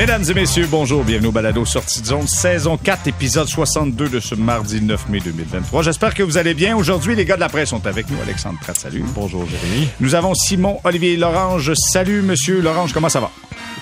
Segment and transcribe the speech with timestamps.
[0.00, 4.18] Mesdames et messieurs, bonjour, bienvenue au Balado Sortie de zone, saison 4, épisode 62 de
[4.18, 5.82] ce mardi 9 mai 2023.
[5.82, 6.74] J'espère que vous allez bien.
[6.74, 8.16] Aujourd'hui, les gars de la presse sont avec nous.
[8.22, 9.04] Alexandre Pratt, salut.
[9.14, 9.88] Bonjour, Jérémy.
[10.00, 11.74] Nous avons Simon Olivier Lorange.
[11.74, 13.30] Salut, monsieur Lorange, comment ça va?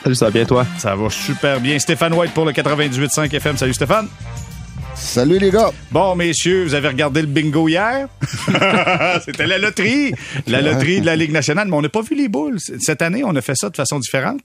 [0.03, 0.67] Salut, ça va bien, toi?
[0.77, 1.79] Ça va super bien.
[1.79, 3.57] Stéphane White pour le 98.5 FM.
[3.57, 4.09] Salut, Stéphane.
[4.99, 5.71] Salut les gars.
[5.91, 8.09] Bon, messieurs, vous avez regardé le bingo hier?
[9.25, 10.13] C'était la loterie.
[10.47, 11.69] La loterie de la Ligue nationale.
[11.69, 12.59] Mais on n'a pas vu les boules.
[12.59, 14.41] Cette année, on a fait ça de façon différente.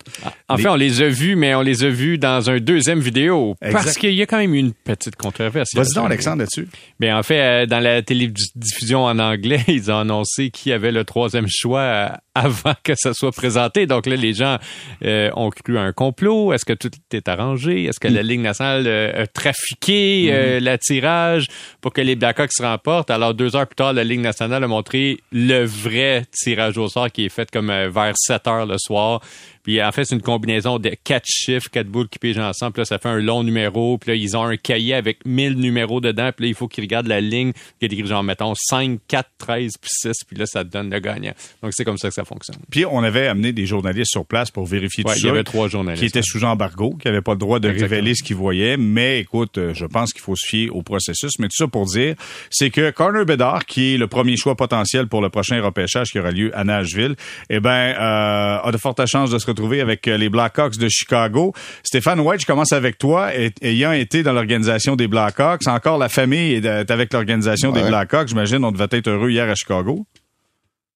[0.47, 3.55] En fait, on les a vus, mais on les a vus dans un deuxième vidéo.
[3.61, 3.83] Exact.
[3.83, 5.69] Parce qu'il y a quand même une petite controverse.
[5.75, 6.67] Vas-y donc, Alexandre, là-dessus.
[6.99, 11.03] Mais en fait, euh, dans la télédiffusion en anglais, ils ont annoncé qui avait le
[11.03, 13.85] troisième choix euh, avant que ça soit présenté.
[13.85, 14.57] Donc là, les gens
[15.03, 16.53] euh, ont cru à un complot.
[16.53, 17.85] Est-ce que tout est arrangé?
[17.85, 21.47] Est-ce que la Ligue nationale euh, a trafiqué euh, l'attirage
[21.81, 23.11] pour que les Blackhawks remportent?
[23.11, 27.11] Alors, deux heures plus tard, la Ligue nationale a montré le vrai tirage au sort
[27.11, 29.21] qui est fait comme euh, vers 7 heures le soir.
[29.63, 32.73] Puis en fait, c'est une combinaison de quatre chiffres, quatre boules qui pigent ensemble.
[32.73, 33.97] Puis là, ça fait un long numéro.
[33.97, 36.31] Puis là, ils ont un cahier avec 1000 numéros dedans.
[36.35, 39.71] Puis là, il faut qu'ils regardent la ligne qui est genre, mettons, 5, 4, 13,
[39.79, 40.11] puis 6.
[40.27, 41.33] Puis là, ça te donne le gagnant.
[41.61, 42.57] Donc, c'est comme ça que ça fonctionne.
[42.69, 45.29] Puis on avait amené des journalistes sur place pour vérifier Ouais, tout il y ça.
[45.29, 46.01] avait trois journalistes.
[46.01, 47.89] Qui étaient sous embargo, qui n'avaient pas le droit de Exactement.
[47.95, 48.75] révéler ce qu'ils voyaient.
[48.77, 51.31] Mais écoute, euh, je pense qu'il faut se fier au processus.
[51.39, 52.15] Mais tout ça pour dire,
[52.49, 56.19] c'est que Connor Bedard, qui est le premier choix potentiel pour le prochain repêchage qui
[56.19, 57.15] aura lieu à Nashville,
[57.49, 60.87] eh ben, euh, a de fortes chances de se retrouver avec euh, les Blackhawks de
[60.89, 61.53] Chicago.
[61.83, 63.31] Stéphane White, je commence avec toi.
[63.61, 67.87] Ayant été dans l'organisation des Blackhawks, encore la famille est est avec l'organisation des Ouais.
[67.89, 68.27] Blackhawks.
[68.29, 70.05] J'imagine on devait être heureux hier à Chicago.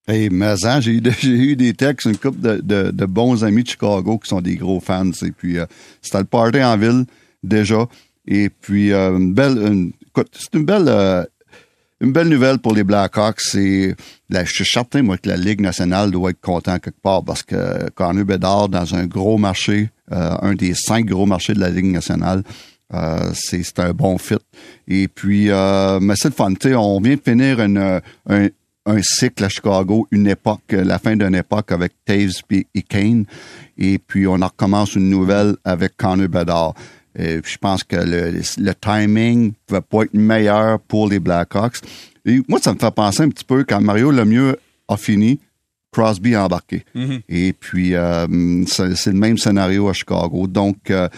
[0.10, 3.44] Hey, mais j'ai eu, de- j'ai eu des textes, une couple de, de, de bons
[3.44, 5.12] amis de Chicago qui sont des gros fans.
[5.26, 5.66] Et puis, euh,
[6.02, 7.04] c'était le party en ville
[7.44, 7.86] déjà.
[8.26, 11.24] Et puis, euh, une belle, une- écoute, c'est une belle, euh,
[12.00, 13.42] une belle nouvelle pour les Blackhawks.
[13.42, 13.96] C'est,
[14.30, 17.90] je suis certain, moi, que la Ligue nationale doit être content quelque part parce que
[17.92, 21.92] Connor Bedard, dans un gros marché, euh, un des cinq gros marchés de la Ligue
[21.92, 22.44] nationale,
[22.94, 24.36] euh, c'est un bon fit.
[24.88, 26.54] Et puis, euh, mais c'est fun.
[26.76, 28.48] On vient de finir euh, un,
[28.86, 33.26] un cycle à Chicago, une époque, la fin d'une époque avec Taves et et Kane.
[33.78, 36.76] Et puis, on en recommence une nouvelle avec Connor Bedard.
[37.18, 41.20] Et puis, je pense que le, le timing ne va pas être meilleur pour les
[41.20, 41.78] Blackhawks.
[42.26, 44.58] Et moi, ça me fait penser un petit peu quand Mario Lemieux
[44.88, 45.40] a fini,
[45.92, 46.86] Crosby a embarqué.
[47.28, 48.28] Et puis, euh,
[48.68, 50.46] c'est le même scénario à Chicago.
[50.46, 51.10] Donc, euh,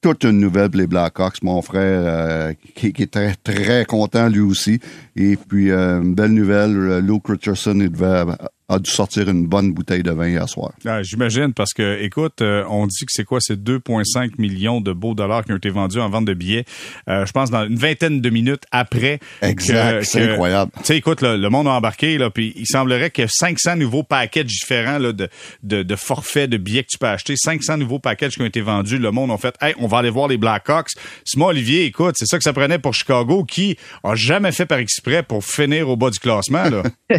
[0.00, 1.42] toute une nouvelle pour les Blackhawks.
[1.42, 4.78] Mon frère, euh, qui, qui est très, très content lui aussi.
[5.16, 8.22] Et puis, euh, une belle nouvelle, euh, Luke Richardson il devait,
[8.68, 10.72] a dû sortir une bonne bouteille de vin hier soir.
[10.84, 13.38] Ah, J'imagine, parce que, écoute, euh, on dit que c'est quoi?
[13.40, 16.64] C'est 2,5 millions de beaux dollars qui ont été vendus en vente de billets,
[17.08, 19.20] euh, je pense, dans une vingtaine de minutes après.
[19.42, 20.72] Exact, c'est incroyable.
[20.78, 24.02] Tu sais, écoute, le, le monde a embarqué, là, puis il semblerait que 500 nouveaux
[24.02, 25.28] packages différents là, de,
[25.62, 28.60] de, de forfaits, de billets que tu peux acheter, 500 nouveaux packages qui ont été
[28.62, 28.98] vendus.
[28.98, 30.90] Le monde a fait, hey, on va aller voir les Blackhawks.
[31.24, 34.78] Simon Olivier, écoute, c'est ça que ça prenait pour Chicago, qui a jamais fait par
[34.78, 36.64] exprès pour finir au bas du classement.
[36.64, 36.82] Là.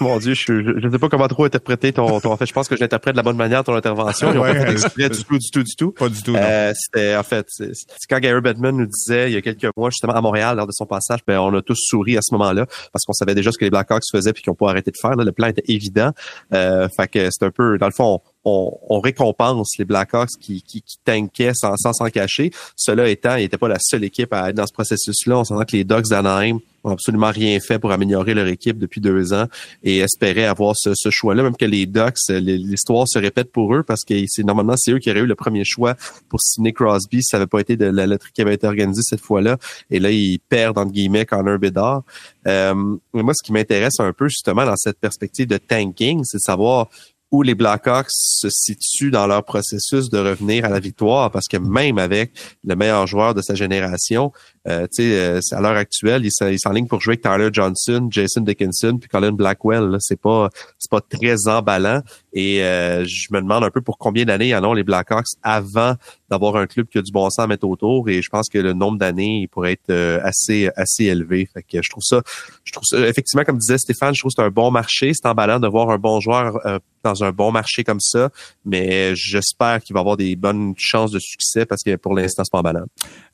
[0.00, 2.52] Mon Dieu, je, je ne sais pas comment trop interpréter ton, ton- En fait, je
[2.52, 4.30] pense que je l'interprète de la bonne manière, ton intervention.
[4.40, 4.64] Ouais.
[4.64, 5.92] pas exprès du tout, du tout, du tout.
[5.92, 6.34] Pas du tout.
[6.36, 9.68] Euh, c'était, en fait, c'est c'est quand Gary Bettman nous disait, il y a quelques
[9.76, 12.32] mois, justement, à Montréal, lors de son passage, ben, on a tous souri à ce
[12.34, 14.90] moment-là, parce qu'on savait déjà ce que les Blackhawks faisaient puis qu'ils n'ont pas arrêté
[14.90, 15.16] de faire.
[15.16, 15.24] là.
[15.24, 16.10] Le plan était évident.
[16.54, 20.62] Euh, fait que c'est un peu, dans le fond, on, on récompense les Blackhawks qui,
[20.62, 22.50] qui, qui tankaient sans sans s'en cacher.
[22.76, 25.38] Cela étant, ils n'étaient pas la seule équipe à être dans ce processus-là.
[25.38, 29.00] On s'entend que les Ducks d'Anaheim ont absolument rien fait pour améliorer leur équipe depuis
[29.00, 29.46] deux ans
[29.82, 34.04] et espéraient avoir ce, choix-là, même que les Ducks, l'histoire se répète pour eux parce
[34.04, 35.94] que c'est normalement c'est eux qui auraient eu le premier choix
[36.28, 37.22] pour signer Crosby.
[37.22, 39.58] Ça n'avait pas été de la loterie qui avait été organisée cette fois-là.
[39.90, 42.02] Et là, ils perdent entre guillemets Connor Bedard.
[42.46, 42.74] Euh,
[43.12, 46.42] mais moi, ce qui m'intéresse un peu justement dans cette perspective de tanking, c'est de
[46.42, 46.88] savoir
[47.30, 51.56] où les Blackhawks se situent dans leur processus de revenir à la victoire, parce que
[51.56, 52.32] même avec
[52.64, 54.32] le meilleur joueur de sa génération,
[54.68, 57.48] euh, tu sais, euh, à l'heure actuelle, il s'en- il s'enligne pour jouer avec Tyler
[57.52, 59.84] Johnson, Jason Dickinson, puis Colin Blackwell.
[59.84, 59.96] là.
[60.00, 62.02] C'est pas, c'est pas très emballant.
[62.32, 65.94] Et euh, je me demande un peu pour combien d'années en ont les Blackhawks avant
[66.30, 68.08] d'avoir un club qui a du bon sens à mettre autour.
[68.08, 71.48] Et je pense que le nombre d'années il pourrait être euh, assez, assez élevé.
[71.52, 72.22] Fait que je trouve ça,
[72.64, 75.12] je trouve ça, effectivement, comme disait Stéphane, je trouve que c'est un bon marché.
[75.14, 78.28] C'est emballant de voir un bon joueur euh, dans un bon marché comme ça.
[78.64, 82.52] Mais j'espère qu'il va avoir des bonnes chances de succès parce que pour l'instant, c'est
[82.52, 82.84] pas emballant.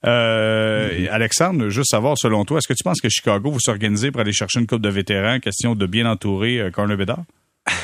[0.06, 4.20] Euh, Alexandre, juste savoir, selon toi, est-ce que tu penses que Chicago va s'organiser pour
[4.20, 7.24] aller chercher une coupe de vétérans, question de bien entourer euh, Corner Bedard?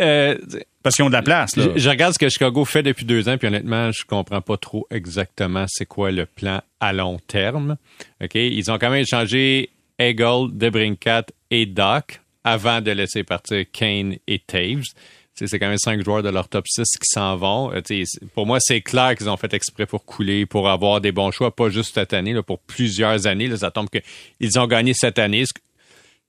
[0.00, 0.36] Euh,
[0.82, 1.64] Parce qu'ils ont de la place, là.
[1.74, 4.56] je, je regarde ce que Chicago fait depuis deux ans, puis honnêtement, je comprends pas
[4.56, 7.76] trop exactement c'est quoi le plan à long terme.
[8.22, 8.34] OK?
[8.34, 14.38] Ils ont quand même échangé Eagle, Debrincat et Doc avant de laisser partir Kane et
[14.38, 14.84] Taves.
[15.46, 17.72] C'est quand même cinq joueurs de leur top 6 qui s'en vont.
[18.34, 21.54] pour moi, c'est clair qu'ils ont fait exprès pour couler, pour avoir des bons choix,
[21.54, 23.48] pas juste cette année, là, pour plusieurs années.
[23.48, 25.44] Là, ça tombe qu'ils ont gagné cette année.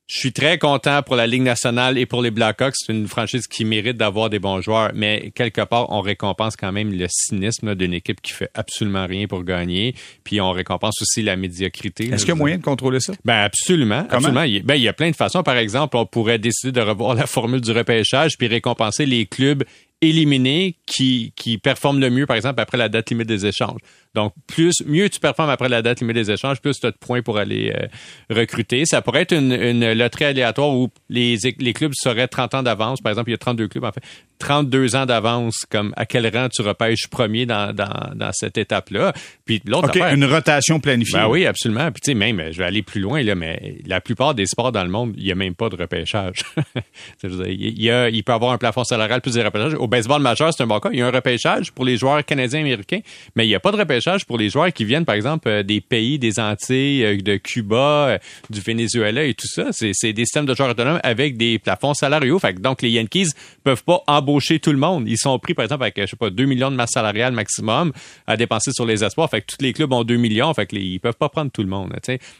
[0.05, 2.73] Je suis très content pour la Ligue nationale et pour les Blackhawks.
[2.75, 6.73] C'est une franchise qui mérite d'avoir des bons joueurs, mais quelque part, on récompense quand
[6.73, 9.95] même le cynisme d'une équipe qui fait absolument rien pour gagner.
[10.25, 12.09] Puis on récompense aussi la médiocrité.
[12.09, 13.13] Est-ce qu'il y a moyen de contrôler ça?
[13.23, 14.05] Ben absolument.
[14.09, 14.43] absolument.
[14.43, 15.41] Il, ben, il y a plein de façons.
[15.41, 19.63] Par exemple, on pourrait décider de revoir la formule du repêchage puis récompenser les clubs
[20.03, 23.79] éliminés qui, qui performent le mieux, par exemple, après la date limite des échanges.
[24.13, 26.97] Donc, plus mieux tu performes après la date limite des échanges, plus tu as de
[26.97, 27.87] points pour aller euh,
[28.29, 28.85] recruter.
[28.85, 33.01] Ça pourrait être une, une loterie aléatoire où les, les clubs seraient 30 ans d'avance.
[33.01, 34.03] Par exemple, il y a 32 clubs, en fait.
[34.43, 39.13] 32 ans d'avance, comme à quel rang tu repêches premier dans, dans, dans cette étape-là.
[39.45, 41.19] Puis l'autre OK, une rotation planifiée.
[41.19, 41.89] Ben oui, absolument.
[41.91, 44.73] Puis tu sais, même, je vais aller plus loin, là, mais la plupart des sports
[44.73, 46.39] dans le monde, il n'y a même pas de repêchage.
[47.23, 49.75] il, y a, il peut y avoir un plafond salarial plus des repêchages.
[49.75, 50.89] Au baseball majeur, c'est un bon cas.
[50.91, 52.99] Il y a un repêchage pour les joueurs canadiens américains,
[53.37, 55.63] mais il n'y a pas de repêchage pour les joueurs qui viennent, par exemple, euh,
[55.63, 58.17] des pays, des Antilles, euh, de Cuba, euh,
[58.49, 59.69] du Venezuela et tout ça.
[59.71, 62.39] C'est des systèmes de joueurs autonomes avec des plafonds salariaux.
[62.39, 63.29] Fait donc, les Yankees
[63.63, 65.07] peuvent pas embaucher tout le monde.
[65.07, 67.91] Ils sont pris, par exemple, avec, je sais pas, 2 millions de masse salariale maximum
[68.27, 69.29] à dépenser sur les espoirs.
[69.29, 70.53] Fait que tous les clubs ont 2 millions.
[70.53, 71.93] Fait que ils peuvent pas prendre tout le monde.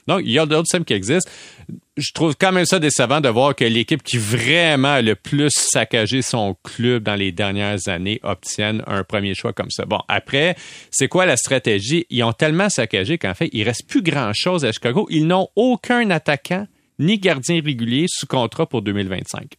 [0.07, 1.29] Donc, il y a d'autres systèmes qui existent
[1.97, 6.21] je trouve quand même ça décevant de voir que l'équipe qui vraiment le plus saccagé
[6.21, 9.85] son club dans les dernières années obtienne un premier choix comme ça.
[9.85, 10.55] Bon, après,
[10.89, 12.07] c'est quoi la stratégie?
[12.09, 15.07] Ils ont tellement saccagé qu'en fait, il reste plus grand-chose à Chicago.
[15.09, 16.67] Ils n'ont aucun attaquant
[16.99, 19.57] ni gardien régulier sous contrat pour 2025.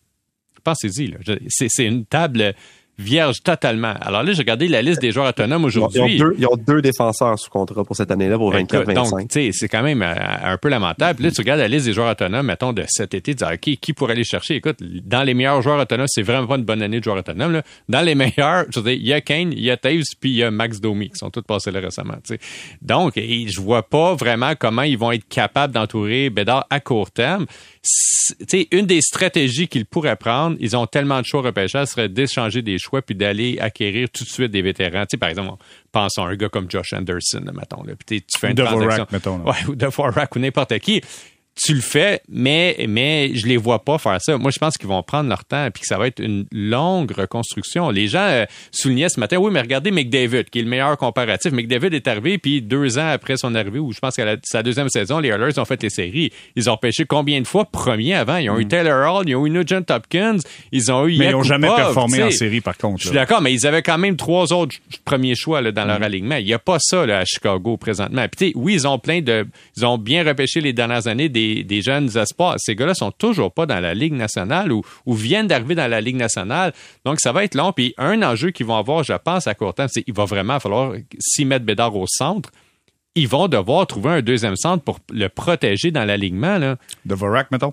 [0.65, 1.15] Pensez-y,
[1.49, 2.55] c'est une table
[2.99, 3.95] vierge totalement.
[4.01, 6.17] Alors là, j'ai regardé la liste des joueurs autonomes aujourd'hui.
[6.39, 8.95] Ils, ont deux défenseurs sous contrat pour cette année-là, pour 24-25.
[8.95, 11.17] Donc, tu sais, c'est quand même euh, un peu lamentable.
[11.17, 13.53] Puis là, tu regardes la liste des joueurs autonomes, mettons, de cet été, tu dis,
[13.53, 14.57] OK, qui pourrait aller chercher?
[14.57, 17.53] Écoute, dans les meilleurs joueurs autonomes, c'est vraiment pas une bonne année de joueurs autonomes.
[17.53, 17.63] Là.
[17.89, 20.31] Dans les meilleurs, je veux dire, il y a Kane, il y a Taves, puis
[20.31, 22.15] il y a Max Domi, qui sont tous passés là récemment.
[22.81, 27.47] Donc, je vois pas vraiment comment ils vont être capables d'entourer Bédard à court terme
[28.71, 32.79] une des stratégies qu'ils pourraient prendre, ils ont tellement de choix repêchage, serait d'échanger des
[32.79, 35.05] choix puis d'aller acquérir tout de suite des vétérans.
[35.11, 37.83] sais, par exemple, pensons à un gars comme Josh Anderson, mettons.
[37.83, 39.07] Là, puis tu fais une transaction.
[39.11, 39.39] mettons.
[39.45, 41.03] Ouais, ou de ou n'importe qui
[41.57, 44.37] tu le fais, mais, mais je les vois pas faire ça.
[44.37, 47.13] Moi, je pense qu'ils vont prendre leur temps et que ça va être une longue
[47.13, 47.91] reconstruction.
[47.91, 51.53] Les gens euh, soulignaient ce matin, oui, mais regardez McDavid, qui est le meilleur comparatif.
[51.53, 54.89] McDavid est arrivé, puis deux ans après son arrivée, ou je pense qu'à sa deuxième
[54.89, 56.33] saison, les Oilers ont fait les séries.
[56.57, 58.39] Ils ont pêché combien de fois premier avant?
[58.39, 58.69] Ils ont eu hmm.
[58.69, 60.39] Taylor Hall, ils ont eu Nugent Hopkins,
[60.73, 63.01] ils ont eu Mais ils n'ont jamais performé en série, par contre.
[63.01, 66.01] Je suis d'accord, mais ils avaient quand même trois autres premiers choix là, dans leur
[66.01, 66.05] hmm.
[66.05, 66.37] alignement.
[66.37, 68.27] Il n'y a pas ça là, à Chicago présentement.
[68.37, 69.47] Puis, oui, ils ont plein de...
[69.77, 72.55] Ils ont bien repêché les dernières années des des, jeunes espoirs.
[72.59, 76.17] Ces gars-là sont toujours pas dans la Ligue nationale ou, viennent d'arriver dans la Ligue
[76.17, 76.73] nationale.
[77.05, 77.73] Donc, ça va être long.
[77.73, 80.61] Puis, un enjeu qu'ils vont avoir, je pense, à court terme, c'est qu'il va vraiment
[80.61, 82.51] falloir s'y mettre Bédard au centre
[83.17, 86.59] ils vont devoir trouver un deuxième centre pour le protéger dans l'alignement.
[87.05, 87.73] De Vorak, mettons.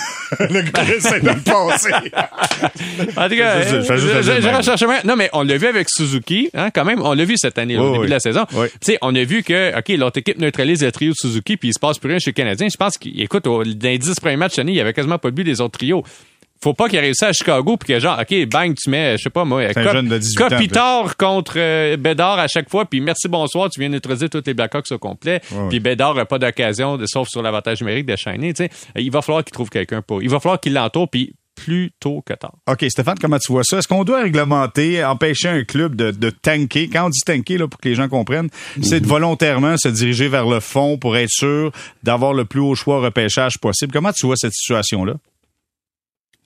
[0.40, 1.92] le gars essaie de passer.
[3.16, 7.00] en tout cas, je, recherche Non, mais on l'a vu avec Suzuki, hein, quand même.
[7.02, 8.46] On l'a vu cette année, au début de la saison.
[8.50, 11.68] Tu sais, on a vu que, OK, l'autre équipe neutralise le trio de Suzuki, puis
[11.68, 12.68] il se passe plus rien chez les Canadiens.
[12.70, 15.30] Je pense qu'écoute, dans les 10 premiers matchs cette année, il y avait quasiment pas
[15.30, 16.04] de but des autres trios
[16.62, 19.30] faut pas qu'il réussisse à Chicago puis que genre OK bang tu mets je sais
[19.30, 19.66] pas moi
[20.36, 24.54] Kopitar contre euh, Bédard à chaque fois puis merci bonsoir tu viens neutraliser tous les
[24.54, 28.16] Blackhawks au complet puis Bédard n'a pas d'occasion de sauf sur l'avantage numérique tu
[28.56, 31.92] sais il va falloir qu'il trouve quelqu'un pour il va falloir qu'il l'entoure puis plus
[32.00, 32.54] tôt que tard.
[32.66, 33.78] OK, Stéphane, comment tu vois ça?
[33.78, 36.88] Est-ce qu'on doit réglementer, empêcher un club de, de tanker?
[36.88, 38.48] Quand on dit tanker, là, pour que les gens comprennent,
[38.82, 41.70] c'est de volontairement se diriger vers le fond pour être sûr
[42.02, 43.92] d'avoir le plus haut choix repêchage possible.
[43.92, 45.14] Comment tu vois cette situation-là?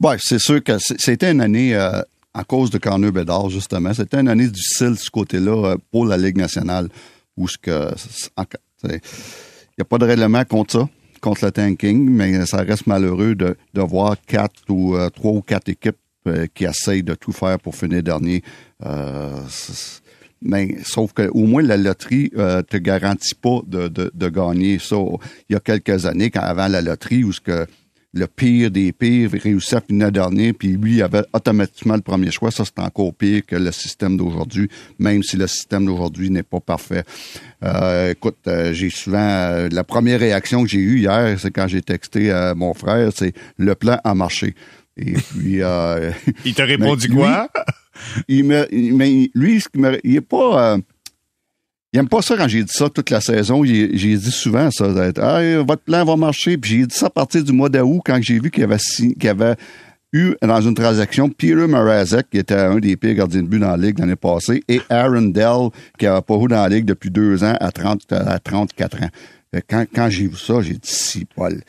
[0.00, 2.02] Oui, c'est sûr que c'était une année, euh,
[2.34, 6.04] à cause de Corneux Bédard, justement, c'était une année difficile de ce côté-là euh, pour
[6.04, 6.88] la Ligue nationale,
[7.36, 7.90] où ce que
[8.84, 10.88] il n'y a pas de règlement contre ça,
[11.20, 15.42] contre le tanking, mais ça reste malheureux de, de voir quatre ou euh, trois ou
[15.42, 15.96] quatre équipes
[16.54, 18.42] qui essayent de tout faire pour finir dernier.
[20.42, 24.78] mais sauf que au moins la loterie euh, te garantit pas de, de, de, gagner
[24.78, 24.96] ça.
[25.48, 27.66] Il y a quelques années, quand avant la loterie, où ce que
[28.16, 32.30] le pire des pires réussit à finir dernier, puis lui il avait automatiquement le premier
[32.30, 32.50] choix.
[32.50, 34.68] Ça, c'est encore pire que le système d'aujourd'hui,
[34.98, 37.04] même si le système d'aujourd'hui n'est pas parfait.
[37.62, 39.18] Euh, écoute, euh, j'ai souvent...
[39.18, 43.10] Euh, la première réaction que j'ai eue hier, c'est quand j'ai texté à mon frère,
[43.14, 44.54] c'est «le plan a marché».
[44.96, 45.60] Et puis...
[46.44, 47.48] il t'a répondu quoi?
[48.28, 49.62] il me, mais lui,
[50.04, 50.78] il est pas
[51.92, 53.64] il aime pas ça quand j'ai dit ça toute la saison.
[53.64, 56.58] J'ai dit souvent ça, d'être votre plan va marcher.
[56.58, 58.76] Puis j'ai dit ça à partir du mois d'août quand j'ai vu qu'il avait,
[59.28, 59.56] avait
[60.12, 63.70] eu dans une transaction Peter Mrazek, qui était un des pires gardiens de but dans
[63.70, 67.10] la Ligue l'année passée, et Aaron Dell, qui n'a pas joué dans la Ligue depuis
[67.10, 69.10] deux ans à, 30, à 34 ans.
[69.68, 71.60] Quand, quand j'ai vu ça, j'ai dit, si, Paul,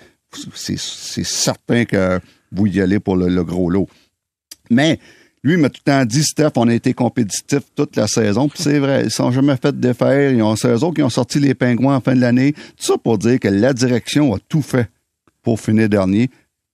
[0.54, 2.20] c'est certain que
[2.52, 3.88] vous y allez pour le, gros lot.
[4.70, 5.00] Mais
[5.48, 8.50] lui m'a tout le temps dit, Steph, on a été compétitif toute la saison.
[8.50, 10.32] Puis c'est vrai, ils sont jamais fait défaire.
[10.32, 12.54] Ils ont, c'est eux qui ont sorti les pingouins en fin de l'année.
[12.54, 14.90] Tout ça pour dire que la direction a tout fait
[15.44, 16.30] pour finir dernier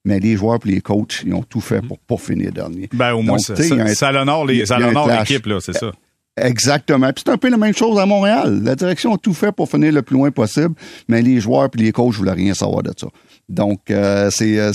[0.05, 2.89] mais les joueurs et les coachs, ils ont tout fait pour pas finir dernier.
[2.93, 5.91] Ben, au moins, ça, ça, ça l'honore l'équipe, là, c'est ça.
[6.35, 7.13] Exactement.
[7.13, 8.61] Puis c'est un peu la même chose à Montréal.
[8.63, 10.73] La direction a tout fait pour finir le plus loin possible,
[11.07, 13.07] mais les joueurs et les coachs voulaient rien savoir de ça.
[13.49, 14.71] Donc, euh, euh,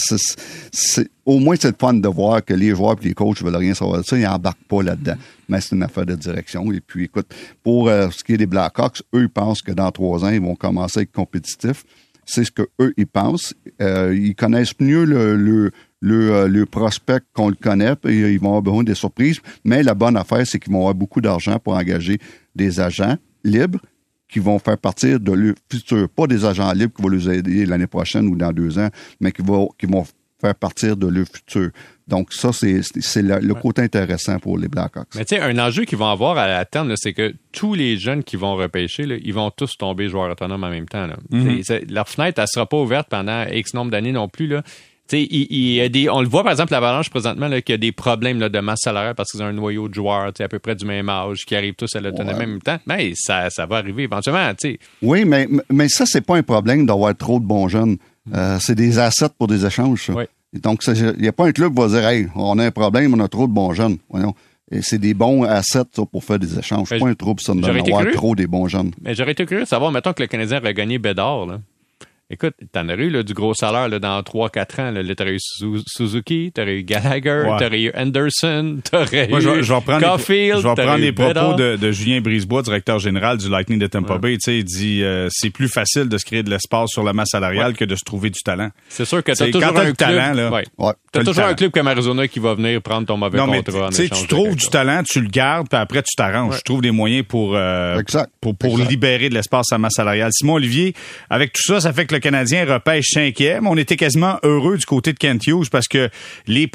[0.72, 3.56] c'est, au moins c'est le fun de voir que les joueurs et les coachs veulent
[3.56, 4.16] rien savoir de ça.
[4.16, 5.16] Ils n'embarquent pas là-dedans.
[5.48, 6.70] Mais c'est une affaire de direction.
[6.72, 9.90] Et puis, écoute, pour euh, ce qui est des Blackhawks, eux, ils pensent que dans
[9.90, 11.84] trois ans, ils vont commencer à être compétitifs
[12.28, 13.54] c'est ce que eux ils pensent.
[13.80, 15.70] Euh, ils connaissent mieux le, le,
[16.00, 19.40] le, le prospect qu'on le connaît, et ils vont avoir besoin des surprises.
[19.64, 22.18] Mais la bonne affaire, c'est qu'ils vont avoir beaucoup d'argent pour engager
[22.54, 23.80] des agents libres
[24.28, 27.66] qui vont faire partir de leur futur, pas des agents libres qui vont les aider
[27.66, 28.88] l'année prochaine ou dans deux ans,
[29.20, 30.04] mais qui vont, qui vont
[30.40, 31.70] faire partir de leur futur.
[32.06, 32.80] Donc, ça, c'est
[33.22, 35.08] le, côté intéressant pour les Blackhawks.
[35.14, 37.98] Mais tu sais, un enjeu qu'ils vont avoir à la terme, c'est que tous les
[37.98, 41.06] jeunes qui vont repêcher, ils vont tous tomber joueurs autonomes en même temps.
[41.30, 41.92] Mm-hmm.
[41.92, 44.46] Leur fenêtre, elle sera pas ouverte pendant X nombre d'années non plus.
[44.46, 44.62] Là.
[45.12, 47.78] Il, il, y a des, on le voit par exemple l'Avalanche présentement qu'il y a
[47.78, 50.58] des problèmes là, de masse salariale parce qu'ils ont un noyau de joueurs à peu
[50.58, 52.78] près du même âge qui arrivent tous à l'autonomie en même temps.
[52.86, 54.50] Mais ça, ça va arriver éventuellement.
[54.58, 54.78] sais.
[55.02, 57.96] Oui, mais, mais ça, c'est pas un problème d'avoir trop de bons jeunes.
[58.34, 60.06] Euh, c'est des assets pour des échanges.
[60.06, 60.12] Ça.
[60.12, 60.24] Oui.
[60.54, 63.14] Donc, il n'y a pas un club qui va dire Hey, on a un problème,
[63.14, 63.98] on a trop de bons jeunes.
[64.10, 64.34] Voyons.
[64.70, 66.88] Et c'est des bons assets ça, pour faire des échanges.
[66.88, 68.92] C'est pas un trouble, ça, d'avoir trop des bons jeunes.
[69.00, 71.60] Mais j'aurais été curieux de savoir, mettons que le Canadien aurait gagné Bédard, là.
[72.30, 74.90] Écoute, t'en aurais eu là, du gros salaire là, dans 3-4 ans.
[74.90, 75.40] Là, t'aurais eu
[75.86, 80.60] Suzuki, t'aurais eu Gallagher, t'aurais eu Anderson, t'aurais eu je, vais, je vais Caulfield.
[80.60, 84.18] je vais prendre les propos de, de, Julien Brisebois, directeur général du Lightning de Tampa
[84.18, 84.36] Bay.
[84.46, 87.72] Il dit euh, c'est plus facile de se créer de l'espace sur la masse salariale
[87.74, 88.68] que de se trouver du talent.
[88.90, 90.92] C'est sûr que t'as toujours un club, talent, là, ouais.
[91.12, 93.90] T'as toujours un club comme Arizona qui va venir prendre ton mauvais non, contrat.
[93.96, 96.56] Mais, tu trouves du talent, tu le gardes, puis après tu t'arranges.
[96.58, 98.00] Tu trouves des moyens pour euh,
[98.40, 100.30] pour, pour libérer de l'espace à masse salariale.
[100.32, 100.94] Simon Olivier,
[101.30, 103.66] avec tout ça, ça fait que le Canadien repêche cinquième.
[103.66, 106.08] On était quasiment heureux du côté de Kent Hughes parce que
[106.46, 106.70] les,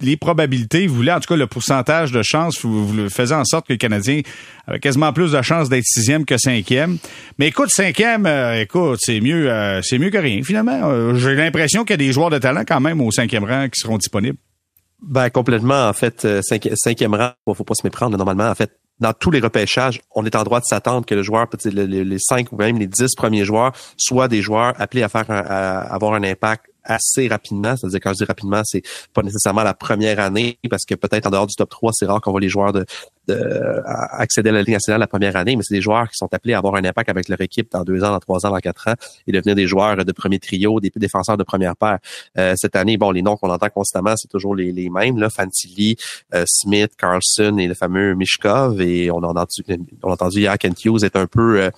[0.00, 3.72] les probabilités voulaient, en tout cas le pourcentage de chance, vous, faisait en sorte que
[3.72, 4.22] le Canadien
[4.66, 6.98] avait quasiment plus de chances d'être sixième que cinquième.
[7.38, 10.80] Mais écoute, cinquième, euh, écoute, c'est mieux, euh, c'est mieux que rien finalement.
[10.84, 13.63] Euh, j'ai l'impression qu'il y a des joueurs de talent quand même au cinquième rang
[13.68, 14.38] qui seront disponibles?
[15.02, 19.30] Ben complètement en fait cinquième rang, faut pas se méprendre normalement en fait dans tous
[19.30, 22.78] les repêchages, on est en droit de s'attendre que le joueur, les cinq ou même
[22.78, 27.28] les dix premiers joueurs, soient des joueurs appelés à faire à avoir un impact assez
[27.28, 27.76] rapidement.
[27.76, 31.30] C'est-à-dire, quand je dis rapidement, c'est pas nécessairement la première année, parce que peut-être en
[31.30, 32.84] dehors du top 3, c'est rare qu'on voit les joueurs de,
[33.28, 36.32] de accéder à la Ligue nationale la première année, mais c'est des joueurs qui sont
[36.32, 38.58] appelés à avoir un impact avec leur équipe dans deux ans, dans trois ans, dans
[38.58, 38.94] quatre ans,
[39.26, 41.98] et devenir des joueurs de premier trio, des défenseurs de première paire.
[42.38, 45.30] Euh, cette année, bon, les noms qu'on entend constamment, c'est toujours les, les mêmes, là,
[45.30, 45.96] Fantilli,
[46.34, 49.64] euh, Smith, Carlson et le fameux Mishkov, et on a entendu,
[50.02, 51.70] on a entendu hier Kent Hughes est un peu euh,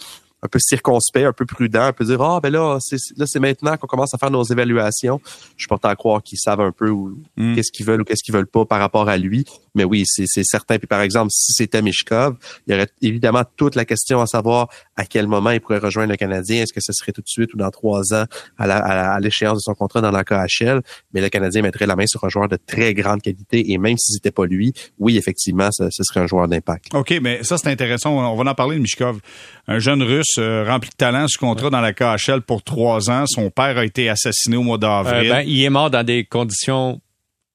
[0.42, 3.40] un peu circonspect, un peu prudent, un peu dire ah ben là c'est là c'est
[3.40, 5.20] maintenant qu'on commence à faire nos évaluations.
[5.56, 6.90] Je suis porté à croire qu'ils savent un peu
[7.36, 7.54] mm.
[7.54, 9.44] qu'est-ce qu'ils veulent ou qu'est-ce qu'ils veulent pas par rapport à lui.
[9.76, 10.78] Mais oui, c'est certain.
[10.78, 14.68] Puis par exemple, si c'était Mishkov, il y aurait évidemment toute la question à savoir
[14.96, 16.62] à quel moment il pourrait rejoindre le Canadien.
[16.62, 18.24] Est-ce que ce serait tout de suite ou dans trois ans
[18.58, 20.80] à l'échéance de son contrat dans la KHL?
[21.12, 23.98] Mais le Canadien mettrait la main sur un joueur de très grande qualité et même
[23.98, 26.94] si c'était pas lui, oui effectivement, ce, serait un joueur d'impact.
[26.94, 28.12] Ok, mais ça c'est intéressant.
[28.12, 29.20] On va en parler de Mishkov,
[29.68, 33.24] un jeune Russe euh, rempli de talent, ce contrat dans la KHL pour trois ans.
[33.26, 35.30] Son père a été assassiné au mois d'avril.
[35.30, 37.00] Euh, ben, il est mort dans des conditions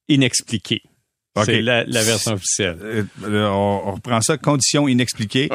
[0.08, 0.84] inexpliquées.
[1.46, 2.78] C'est la, version officielle.
[3.24, 5.50] Euh, on, reprend ça, conditions inexpliquées.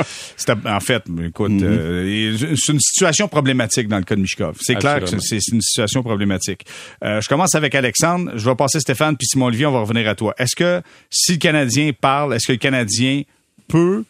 [0.64, 2.56] en fait, écoute, mm-hmm.
[2.56, 4.56] c'est une situation problématique dans le cas de Mishkov.
[4.60, 6.64] C'est clair que c'est une situation problématique.
[7.02, 8.32] je commence avec Alexandre.
[8.36, 10.34] Je vais passer Stéphane puis Simon Olivier, on va revenir à toi.
[10.38, 13.22] Est-ce que si le Canadien parle, est-ce que le Canadien
[13.68, 14.04] peut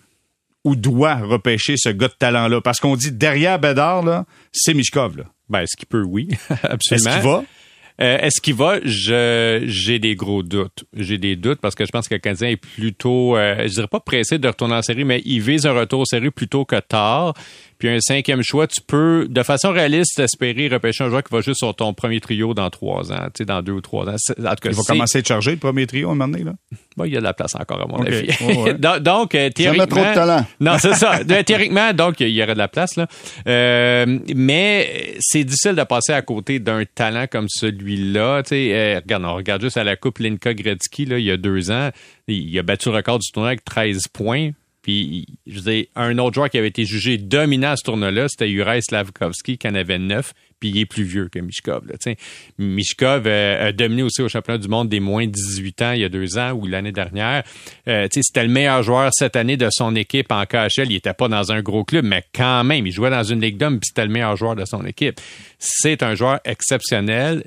[0.64, 2.60] ou doit repêcher ce gars de talent-là?
[2.60, 5.16] Parce qu'on dit derrière Bédard, là, c'est Mishkov.
[5.16, 5.24] Là.
[5.48, 6.04] Ben, est-ce qu'il peut?
[6.04, 6.28] Oui,
[6.62, 7.10] absolument.
[7.10, 7.44] Est-ce qu'il va?
[8.00, 8.78] Euh, est-ce qu'il va?
[8.84, 10.84] J'ai des gros doutes.
[10.94, 13.86] J'ai des doutes parce que je pense que le Canadien est plutôt, euh, je dirais
[13.86, 16.78] pas pressé de retourner en série, mais il vise un retour en série plutôt que
[16.80, 17.34] tard.
[17.78, 21.40] Puis un cinquième choix, tu peux, de façon réaliste, espérer repêcher un joueur qui va
[21.40, 24.14] juste sur ton premier trio dans trois ans, tu sais, dans deux ou trois ans.
[24.14, 26.32] En tout cas, il va commencer à être chargé, le premier trio, à un moment
[26.32, 26.54] donné, là?
[26.96, 28.06] Bon, il y a de la place encore, à mon Ok.
[28.06, 28.28] avis.
[28.40, 28.74] Ouais, ouais.
[28.74, 29.86] donc, donc, euh, Jamais théoriquement...
[29.86, 30.46] trop de talent.
[30.60, 31.20] Non, c'est ça.
[31.44, 33.06] Théoriquement, donc, il y aurait de la place, là.
[33.46, 38.42] Euh, mais c'est difficile de passer à côté d'un talent comme celui-là.
[38.44, 41.30] Tu sais, euh, regarde, on regarde juste à la Coupe Linka Gretzky, là, il y
[41.30, 41.90] a deux ans.
[42.28, 44.50] Il a battu le record du tournoi avec 13 points.
[44.86, 48.84] Puis, je un autre joueur qui avait été jugé dominant à ce tournoi-là, c'était Juraj
[48.84, 51.82] Slavkovski, qui en avait neuf, puis il est plus vieux que Mishkov.
[52.56, 56.02] Mishkov euh, a dominé aussi au championnat du monde des moins de 18 ans il
[56.02, 57.42] y a deux ans ou l'année dernière.
[57.88, 60.88] Euh, c'était le meilleur joueur cette année de son équipe en KHL.
[60.88, 63.56] Il était pas dans un gros club, mais quand même, il jouait dans une ligue
[63.56, 65.20] d'hommes, puis c'était le meilleur joueur de son équipe.
[65.58, 67.42] C'est un joueur exceptionnel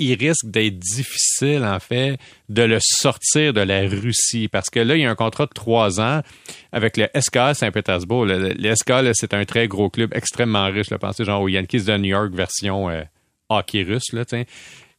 [0.00, 4.48] il risque d'être difficile, en fait, de le sortir de la Russie.
[4.48, 6.22] Parce que là, il y a un contrat de trois ans
[6.72, 8.24] avec le SKA Saint-Pétersbourg.
[8.24, 10.90] Le, SKA, c'est un très gros club extrêmement riche.
[10.90, 13.02] Là, pensez genre aux Yankees de New York version euh,
[13.50, 14.12] hockey russe.
[14.12, 14.24] Là.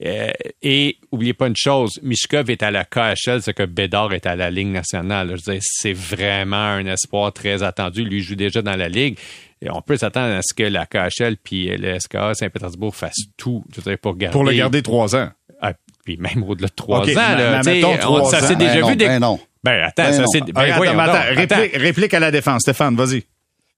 [0.03, 0.31] Euh,
[0.63, 4.35] et oubliez pas une chose, Mishkov est à la KHL, c'est que Bédard est à
[4.35, 5.29] la Ligue nationale.
[5.29, 5.35] là.
[5.35, 8.03] Je veux dire, c'est vraiment un espoir très attendu.
[8.03, 9.17] Lui il joue déjà dans la Ligue.
[9.61, 13.63] Et on peut s'attendre à ce que la KHL puis le SKA Saint-Pétersbourg fassent tout
[13.75, 14.33] je veux dire, pour garder.
[14.33, 15.29] Pour le garder trois ans.
[15.61, 17.13] Ah, puis même au-delà de trois ans.
[17.15, 19.05] Là, mais on- trois ça s'est déjà Ben vu non, des...
[19.05, 19.39] ben non.
[19.63, 20.27] Ben attends, Ben ça non.
[20.31, 20.39] c'est.
[20.41, 21.55] Ah, Ben, attends, voyons mais donc, attends, attends.
[21.57, 22.61] réplique, réplique à la défense.
[22.63, 23.23] Stéphane, vas-y.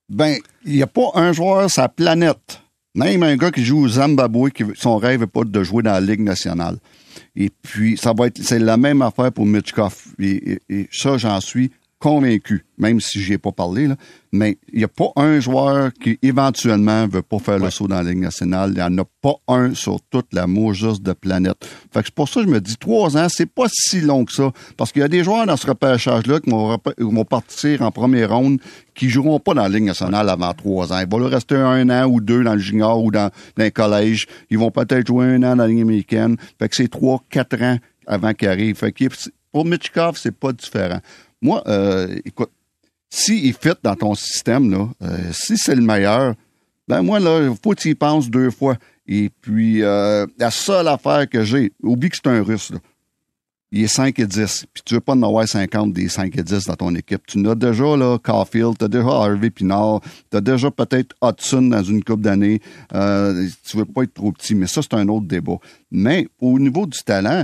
[0.07, 2.61] Ben, il n'y a pas un joueur sur la planète,
[2.95, 5.91] même un gars qui joue au Zimbabwe, qui son rêve n'est pas de jouer dans
[5.93, 6.77] la Ligue nationale.
[7.35, 9.95] Et puis, ça va être, c'est la même affaire pour Mitchkov.
[10.19, 11.71] Et, et- et ça, j'en suis
[12.03, 13.95] convaincu, même si j'y ai pas parlé, là.
[14.33, 18.01] Mais il n'y a pas un joueur qui, éventuellement, veut pas faire le saut dans
[18.01, 18.71] la Ligue nationale.
[18.71, 21.65] Il n'y en a pas un sur toute la juste de planète.
[21.93, 24.25] Fait que c'est pour ça que je me dis, trois ans, c'est pas si long
[24.25, 24.51] que ça.
[24.75, 28.59] Parce qu'il y a des joueurs dans ce repêchage-là qui vont, partir en première ronde
[28.95, 30.99] qui joueront pas dans la Ligue nationale avant trois ans.
[30.99, 33.69] Ils vont leur rester un an ou deux dans le junior ou dans, dans le
[33.69, 34.27] collège.
[34.49, 36.35] Ils vont peut-être jouer un an dans la Ligue américaine.
[36.59, 38.75] Fait que c'est trois, quatre ans avant qu'ils arrivent.
[38.75, 39.05] Fait que
[39.53, 40.99] pour Mitchkov, c'est pas différent.
[41.43, 42.51] Moi, euh, écoute,
[43.09, 46.35] s'il fit dans ton système, là, euh, si c'est le meilleur,
[46.87, 48.77] ben moi, là, faut que tu y penses deux fois.
[49.07, 52.71] Et puis, euh, la seule affaire que j'ai, oublie que c'est un russe.
[53.73, 54.67] Il est 5 et 10.
[54.73, 57.25] Puis tu veux pas en avoir 50 des 5 et 10 dans ton équipe.
[57.27, 59.99] Tu n'as déjà, là, Caulfield, tu as déjà Harvey Pinard,
[60.31, 62.61] tu as déjà peut-être Hudson dans une coupe d'années.
[62.93, 65.57] Euh, tu veux pas être trop petit, mais ça, c'est un autre débat.
[65.91, 67.43] Mais au niveau du talent,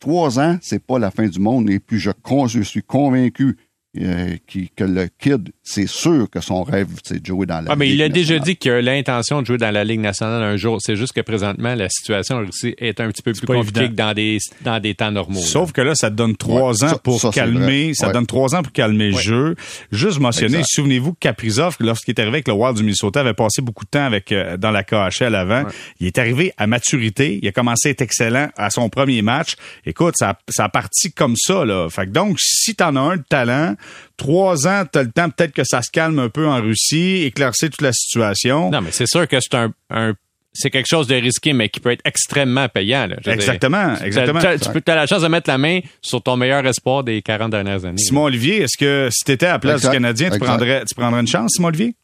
[0.00, 1.70] trois ans, c'est pas la fin du monde.
[1.70, 2.10] Et puis, je,
[2.46, 3.56] je suis convaincu
[3.98, 7.72] euh, qui- que le kid, c'est sûr que son rêve, c'est de jouer dans la
[7.72, 9.98] Ah, mais il Ligue a déjà dit qu'il a l'intention de jouer dans la Ligue
[9.98, 10.78] nationale un jour.
[10.80, 13.90] C'est juste que présentement, la situation en Russie est un petit peu plus compliquée évident.
[13.92, 15.40] que dans des, dans des temps normaux.
[15.40, 15.44] là.
[15.46, 18.12] Sauf que là, ça te donne trois Ouais, ans ça- pour ça, calmer, ça Ouais.
[18.12, 19.56] donne trois ans pour calmer le jeu.
[19.90, 23.60] Juste mentionner, souvenez-vous que Kaprizov, lorsqu'il est arrivé avec le Wild du Minnesota, avait passé
[23.60, 25.64] beaucoup de temps avec euh, dans la KHL avant.
[25.98, 29.54] Il est arrivé à maturité, il a commencé à être excellent à son premier match.
[29.84, 31.88] Écoute, ça, ça a parti comme ça là.
[31.90, 33.74] Fait que donc, si t'en as un de talent,
[34.16, 37.70] trois ans, t'as le temps peut-être que ça se calme un peu en Russie, éclaircir
[37.70, 38.70] toute la situation.
[38.70, 40.14] Non, mais c'est sûr que c'est un, un-
[40.52, 43.06] c'est quelque chose de risqué, mais qui peut être extrêmement payant.
[43.06, 43.16] là.
[43.22, 44.40] Dire, Exactement, t'as- exactement.
[44.40, 47.22] t'as- Tu peux, as la chance de mettre la main sur ton meilleur espoir des
[47.22, 47.98] 40 dernières années.
[47.98, 49.90] Simon Olivier, est-ce que si t'étais à la place Exact.
[49.90, 51.94] du Canadien, tu prendrais, tu prendrais une chance, Simon Olivier?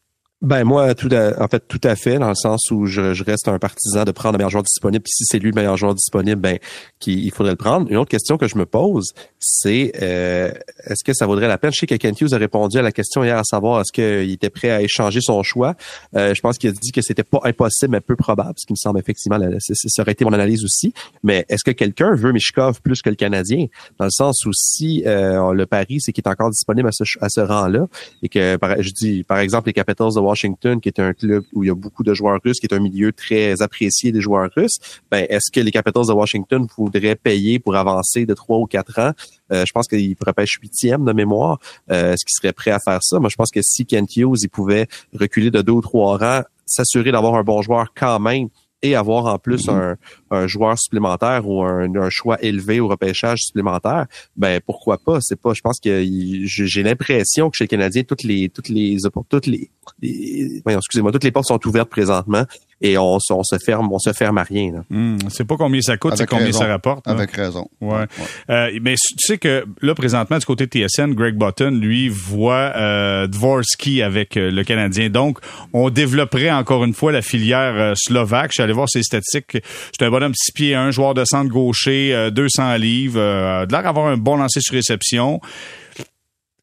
[0.43, 3.47] Ben moi, tout en fait, tout à fait, dans le sens où je, je reste
[3.47, 5.01] un partisan de prendre le meilleur joueur disponible.
[5.01, 6.59] Puis si c'est lui le meilleur joueur disponible, ben
[7.07, 7.89] il faudrait le prendre.
[7.89, 10.51] Une autre question que je me pose, c'est euh,
[10.85, 11.71] est-ce que ça vaudrait la peine?
[11.73, 14.31] Je sais que Kent Hughes a répondu à la question hier à savoir est-ce qu'il
[14.31, 15.73] était prêt à échanger son choix.
[16.15, 18.73] Euh, je pense qu'il a dit que c'était pas impossible, mais peu probable, ce qui
[18.73, 20.93] me semble effectivement, ça aurait été mon analyse aussi.
[21.23, 23.65] Mais est-ce que quelqu'un veut Mishkov plus que le Canadien?
[23.97, 27.03] Dans le sens où si euh, le pari, c'est qu'il est encore disponible à ce,
[27.21, 27.87] à ce rang-là,
[28.21, 31.43] et que par, je dis par exemple les Capitals de Washington, qui est un club
[31.53, 34.21] où il y a beaucoup de joueurs russes, qui est un milieu très apprécié des
[34.21, 34.77] joueurs russes,
[35.11, 38.99] ben est-ce que les Capitals de Washington voudraient payer pour avancer de trois ou quatre
[38.99, 39.11] ans?
[39.51, 41.59] Euh, Je pense qu'ils repêchent huitième de mémoire.
[41.91, 43.19] Euh, est-ce qu'ils seraient prêts à faire ça?
[43.19, 47.11] Moi, je pense que si Kent il pouvait reculer de deux ou trois rangs, s'assurer
[47.11, 48.49] d'avoir un bon joueur quand même
[48.83, 49.95] et avoir en plus un,
[50.29, 55.19] un joueur supplémentaire ou un, un choix élevé au repêchage supplémentaire, ben pourquoi pas?
[55.21, 55.53] C'est pas.
[55.53, 56.03] Je pense que
[56.43, 58.97] j'ai l'impression que chez le Canadien toutes les toutes les
[59.29, 59.69] toutes les,
[60.01, 62.43] les- excusez-moi toutes les portes sont ouvertes présentement
[62.81, 64.71] et on, se- on se ferme on se ferme à rien.
[64.71, 64.79] là.
[64.89, 66.59] Hmm, c'est pas combien ça coûte, c'est combien raison.
[66.59, 67.05] ça rapporte.
[67.07, 67.13] là.
[67.13, 67.67] Avec raison.
[67.81, 68.05] Ouais.
[68.49, 72.73] Euh, mais tu sais que là, présentement, du côté de TSN, Greg Button, lui, voit
[72.75, 75.09] euh, Dvorsky avec euh, le Canadien.
[75.09, 75.39] Donc,
[75.73, 78.51] on développerait encore une fois la filière euh, slovaque.
[78.51, 79.57] Je suis allé voir ses statistiques.
[79.97, 83.71] C'est un bonhomme 6 pieds 1, joueur de centre gaucher, euh, 200 livres, euh, de
[83.71, 85.39] l'air d'avoir un bon lancer sur réception.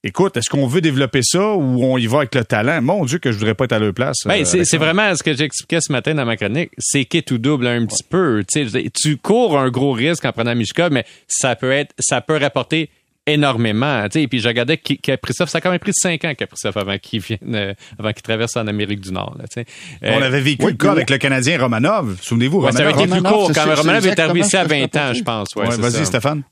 [0.07, 2.83] Écoute, est-ce qu'on veut développer ça ou on y va avec le talent?
[2.83, 4.19] Mon Dieu, que je voudrais pas être à leur place.
[4.27, 6.71] Ben, euh, c'est, vraiment ce que j'expliquais ce matin dans ma chronique.
[6.79, 8.45] C'est quitte ou double un petit peu.
[8.93, 12.90] Tu cours un gros risque en prenant Mishkov, mais ça peut être, ça peut rapporter
[13.27, 14.05] énormément.
[14.11, 16.99] Tu sais, puis je regardais Kaprizov, ça a quand même pris cinq ans Kaprizov avant
[16.99, 19.35] qu'il vienne, euh, avant qu'il traverse en Amérique du Nord.
[19.38, 19.64] Là, sais.
[20.03, 22.19] On Euh, avait vécu oui, le cas avec le Canadien Romanov.
[22.21, 23.07] Souvenez-vous, ouais, ça avait Romanov.
[23.07, 25.14] été plus Romanov, court quand Romanov est arrivé ici à ce que je 20 ans,
[25.14, 25.49] je pense.
[25.57, 26.05] Ouais, Ouais, c'est Vas-y.
[26.05, 26.43] Stéphane.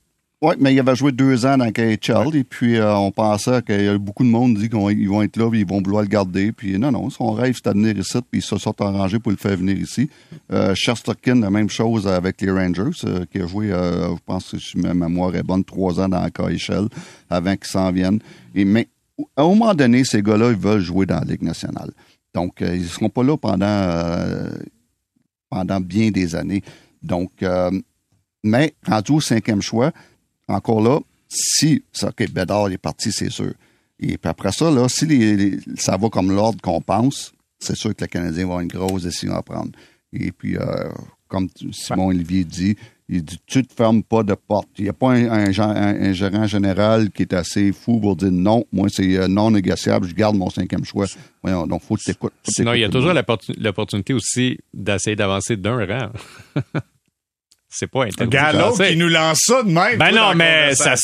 [0.43, 3.89] Oui, mais il avait joué deux ans dans KHL et puis euh, on pensait y
[3.89, 6.51] a beaucoup de monde dit qu'ils vont être là puis ils vont vouloir le garder.
[6.51, 9.31] Puis non, non, son rêve c'était de venir ici puis ils se sont arrangés pour
[9.31, 10.11] le faire venir ici.
[10.53, 14.51] Euh, Shesterkin, la même chose avec les Rangers, euh, qui a joué, euh, je pense
[14.51, 16.89] que si ma mémoire est bonne, trois ans dans KHL
[17.31, 18.19] avant qu'ils s'en viennent.
[18.55, 18.89] Et, mais
[19.37, 21.93] à un moment donné, ces gars-là, ils veulent jouer dans la Ligue nationale.
[22.35, 24.51] Donc, euh, ils ne seront pas là pendant, euh,
[25.51, 26.63] pendant bien des années.
[27.03, 27.71] Donc, euh,
[28.43, 29.93] mais rendu au cinquième choix,
[30.53, 33.53] encore là, si, ça, OK, Bédard est parti, c'est sûr.
[34.01, 37.77] Et puis après ça, là, si les, les- ça va comme l'ordre qu'on pense, c'est
[37.77, 39.71] sûr que le Canadien va avoir une grosse décision à prendre.
[40.13, 40.89] Et puis, euh,
[41.29, 42.77] comme tu- Simon Olivier dit,
[43.09, 44.69] il dit, tu te fermes pas de porte.
[44.79, 48.01] Il n'y a pas un, un gen- un- un gérant général qui est assez fou
[48.01, 51.07] pour dire non, moi, c'est euh, non négociable, je garde mon cinquième choix.
[51.43, 55.57] Voyons, donc, faut que faut que Sinon, il y a toujours l'opportunité aussi d'essayer d'avancer
[55.57, 56.11] d'un rang.
[57.73, 58.31] c'est pas interdit.
[58.31, 59.99] Gallo qui nous lance ça de même.
[59.99, 60.95] Ben non, mais ça-.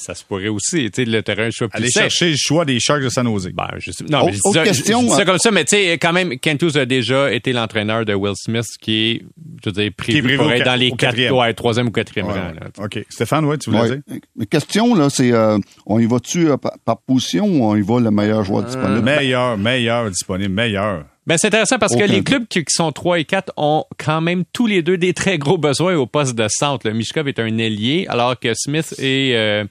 [0.00, 0.88] Ça se pourrait aussi.
[0.92, 2.04] Tu sais, le terrain choix plus Aller safe.
[2.04, 3.50] chercher le choix des Sharks de San Jose.
[3.52, 5.20] Ben, je sais, non, Autre- mais je dis autre ça, je- question, je dis ça
[5.20, 8.34] euh, comme ça, mais tu sais, quand même, Kentus a déjà été l'entraîneur de Will
[8.36, 9.22] Smith, qui est,
[9.64, 12.32] je veux dire, prévu, prévu pour être dans les quatre, ouais, troisième ou quatrième Ouais,
[12.34, 12.46] rang.
[12.50, 12.54] ouais.
[12.60, 12.84] là.
[12.84, 13.04] OK.
[13.08, 13.96] Stéphane, ouais, tu voulais Ouais.
[14.06, 14.18] dire?
[14.38, 17.82] La question, là, c'est euh, on y va-tu euh, par, par position ou on y
[17.82, 19.02] va le meilleur joueur disponible?
[19.02, 21.06] Meilleur, meilleur disponible, meilleur.
[21.28, 24.22] Ben, c'est intéressant parce que les clubs qui, qui sont 3 et 4 ont quand
[24.22, 26.88] même tous les deux des très gros besoins au poste de centre.
[26.88, 29.64] Le Mishkov est un ailier, alors que Smith et, euh,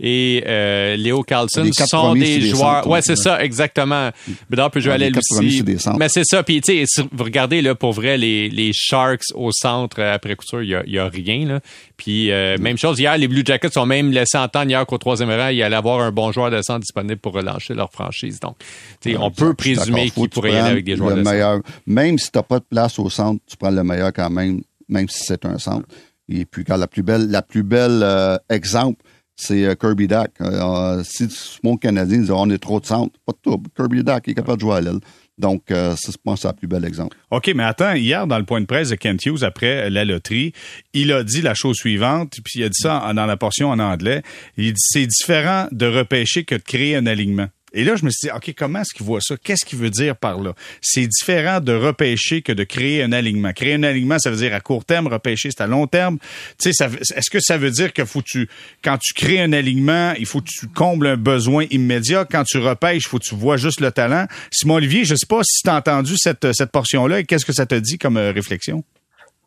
[0.00, 2.76] et euh, Léo Carlson Les sont des joueurs.
[2.76, 3.02] centres, ouais, ouais.
[3.02, 4.10] c'est ça, exactement.
[4.48, 5.64] Bedard peut jouer à l'aile aussi.
[5.98, 6.42] Mais c'est ça.
[6.44, 10.36] Puis, tu sais, vous regardez, là, pour vrai, les, les Sharks au centre, euh, après
[10.36, 11.60] couture, il y a, rien, là.
[11.96, 15.30] Puis, euh, même chose, hier, les Blue Jackets ont même laissé entendre hier qu'au troisième
[15.30, 18.38] rang, il allait avoir un bon joueur de centre disponible pour relancer leur franchise.
[18.38, 18.56] Donc,
[19.00, 21.34] tu sais, on peut présumer tu pourraient y aller avec des joueurs le de centre.
[21.34, 21.60] meilleur.
[21.86, 24.60] Même si tu n'as pas de place au centre, tu prends le meilleur quand même,
[24.88, 25.86] même si c'est un centre.
[26.28, 29.02] Et puis, quand la plus belle, la plus belle euh, exemple,
[29.38, 30.32] c'est euh, Kirby Dack.
[30.40, 31.28] Euh, si
[31.62, 33.70] mon Canadien dit on est trop de centre, pas de trouble.
[33.74, 34.98] Kirby Dack est capable de jouer à l'aile.
[35.38, 37.16] Donc, euh, ça, je c'est le plus bel exemple.
[37.30, 40.52] OK, mais attends, hier, dans le point de presse de Kent Hughes, après la loterie,
[40.92, 43.78] il a dit la chose suivante, puis il a dit ça dans la portion en
[43.78, 44.22] anglais.
[44.56, 47.46] Il dit c'est différent de repêcher que de créer un alignement.
[47.72, 49.36] Et là, je me suis dit, OK, comment est-ce qu'il voit ça?
[49.36, 50.54] Qu'est-ce qu'il veut dire par là?
[50.80, 53.52] C'est différent de repêcher que de créer un alignement.
[53.52, 56.18] Créer un alignement, ça veut dire à court terme, repêcher, c'est à long terme.
[56.60, 58.48] Tu sais, est-ce que ça veut dire que faut tu,
[58.82, 62.24] quand tu crées un alignement, il faut que tu combles un besoin immédiat?
[62.24, 64.26] Quand tu repêches, il faut que tu vois juste le talent.
[64.50, 67.52] Simon Olivier, je sais pas si tu as entendu cette, cette portion-là et qu'est-ce que
[67.52, 68.82] ça te dit comme euh, réflexion?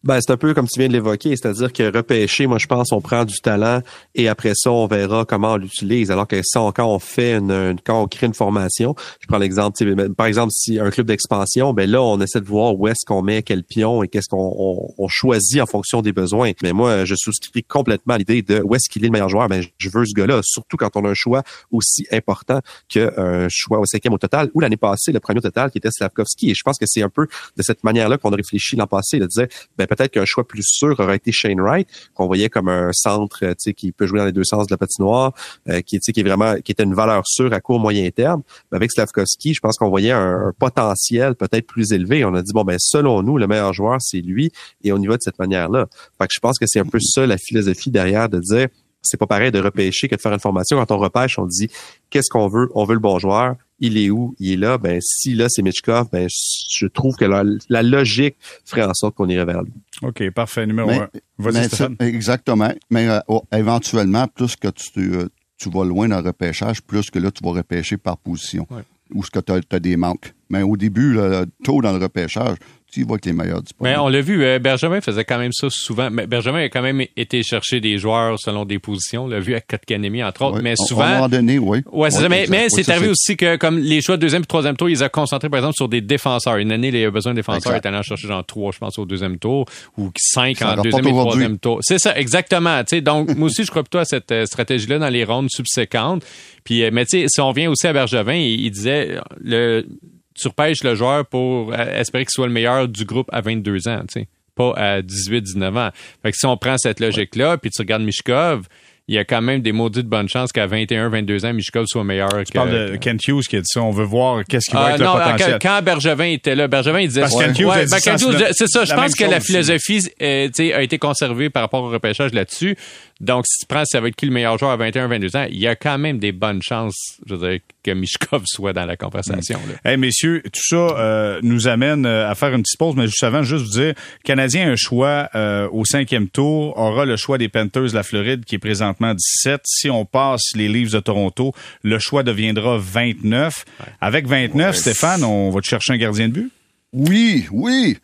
[0.03, 2.91] Ben, c'est un peu comme tu viens de l'évoquer, c'est-à-dire que repêcher, moi, je pense,
[2.91, 3.81] on prend du talent
[4.15, 6.09] et après ça, on verra comment on l'utilise.
[6.09, 9.93] Alors que ça, quand on fait une, quand on crée une formation, je prends l'exemple,
[9.93, 13.05] ben, par exemple, si un club d'expansion, ben là, on essaie de voir où est-ce
[13.05, 16.51] qu'on met quel pion et qu'est-ce qu'on on, choisit en fonction des besoins.
[16.63, 19.47] Mais moi, je souscris complètement à l'idée de où est-ce qu'il est le meilleur joueur.
[19.49, 22.59] Ben, je veux ce gars-là, surtout quand on a un choix aussi important
[22.89, 25.91] qu'un choix au cinquième au total ou l'année passée, le premier au total qui était
[25.91, 26.49] Slavkovski.
[26.49, 29.19] Et je pense que c'est un peu de cette manière-là qu'on a réfléchi l'an passé,
[29.19, 29.45] de dire,
[29.77, 33.43] ben, peut-être qu'un choix plus sûr aurait été Shane Wright, qu'on voyait comme un centre,
[33.43, 35.33] euh, qui peut jouer dans les deux sens de la patinoire,
[35.69, 38.41] euh, qui, qui est vraiment, qui était une valeur sûre à court moyen terme.
[38.71, 42.23] Mais avec Slavkovski, je pense qu'on voyait un, un potentiel peut-être plus élevé.
[42.23, 44.51] On a dit bon ben selon nous, le meilleur joueur c'est lui,
[44.83, 45.87] et on y va de cette manière-là.
[46.17, 48.67] Fait que je pense que c'est un peu ça la philosophie derrière de dire
[49.01, 50.77] c'est pas pareil de repêcher que de faire une formation.
[50.77, 51.69] Quand on repêche, on dit
[52.09, 52.69] qu'est-ce qu'on veut?
[52.75, 53.55] On veut le bon joueur.
[53.81, 54.35] Il est où?
[54.39, 54.77] Il est là.
[54.77, 59.15] Ben, si là, c'est Mitchkov, ben, je trouve que la, la logique ferait en sorte
[59.15, 59.73] qu'on irait vers lui.
[60.03, 60.65] OK, parfait.
[60.67, 61.89] Numéro Mais- un.
[61.99, 62.71] Mais exactement.
[62.91, 67.09] Mais euh, oh, éventuellement, plus que tu, euh, tu vas loin dans le repêchage, plus
[67.09, 68.67] que là, tu vas repêcher par position.
[68.69, 68.83] Ouais.
[69.13, 70.33] Ou ce que tu as, des manques.
[70.49, 72.57] Mais au début, là, tôt dans le repêchage,
[72.91, 75.53] tu y vas avec les meilleurs Mais on l'a vu, euh, Benjamin faisait quand même
[75.53, 76.09] ça souvent.
[76.11, 79.23] Mais Benjamin a quand même été chercher des joueurs selon des positions.
[79.23, 80.61] On l'a vu avec Kotkaniemi, entre autres.
[80.61, 81.79] Mais À- À un souvent, moment donné, oui.
[81.91, 82.29] Ouais, c'est ça.
[82.29, 85.03] Mais, mais c'est arrivé aussi que, comme les choix de deuxième et troisième tour, ils
[85.03, 86.57] ont concentré, par exemple, sur des défenseurs.
[86.57, 87.71] Une année, il a besoin de défenseurs.
[87.71, 87.85] Il Exact.
[87.85, 89.65] est allé en chercher genre trois, je pense, au deuxième tour,
[89.97, 91.79] ou cinq Ça en deuxième et troisième tour.
[91.81, 92.79] C'est ça, exactement.
[92.83, 95.49] Tu sais, donc, moi aussi, je crois plutôt à cette euh, stratégie-là dans les rondes
[95.49, 96.23] subséquentes.
[96.63, 99.85] Puis, euh, mais tu sais, si on revient aussi à Bergevin, il, il disait, le,
[100.33, 103.87] tu repêches le joueur pour euh, espérer qu'il soit le meilleur du groupe à 22
[103.87, 104.27] ans, tu sais.
[104.55, 105.89] Pas à 18, 19 ans.
[106.21, 108.67] Fait que si on prend cette logique-là, puis tu regardes Mishkov,
[109.07, 112.03] il y a quand même des maudites bonnes chances qu'à 21, 22 ans, Michkov soit
[112.03, 113.81] meilleur Tu parles de Kent Hughes qui a dit ça.
[113.81, 115.59] On veut voir qu'est-ce qui va Ah, être non, le potentiel.
[115.61, 118.85] quand, quand Bergevin était là, Bergevin il disait Parce que Kent ben, c'est ça.
[118.85, 122.77] Je pense que la philosophie euh, a été conservée par rapport au repêchage là-dessus.
[123.19, 125.45] Donc, si tu prends ça va être qui le meilleur joueur à 21, 22 ans,
[125.49, 128.85] il y a quand même des bonnes chances, je veux dire, que Mishkov soit dans
[128.85, 129.59] la conversation.
[129.67, 129.89] là.
[129.89, 133.23] Hey, messieurs, tout ça euh, nous amène euh, à faire une petite pause, mais juste
[133.23, 137.15] avant, juste vous dire, le Canadien a un choix euh, au cinquième tour, aura le
[137.15, 139.61] choix des Panthers de la Floride qui est présentement 17.
[139.65, 143.65] Si on passe les Leafs de Toronto, le choix deviendra 29.
[143.99, 146.51] Avec 29, Stéphane, on va te chercher un gardien de but?
[146.93, 147.97] Oui, oui,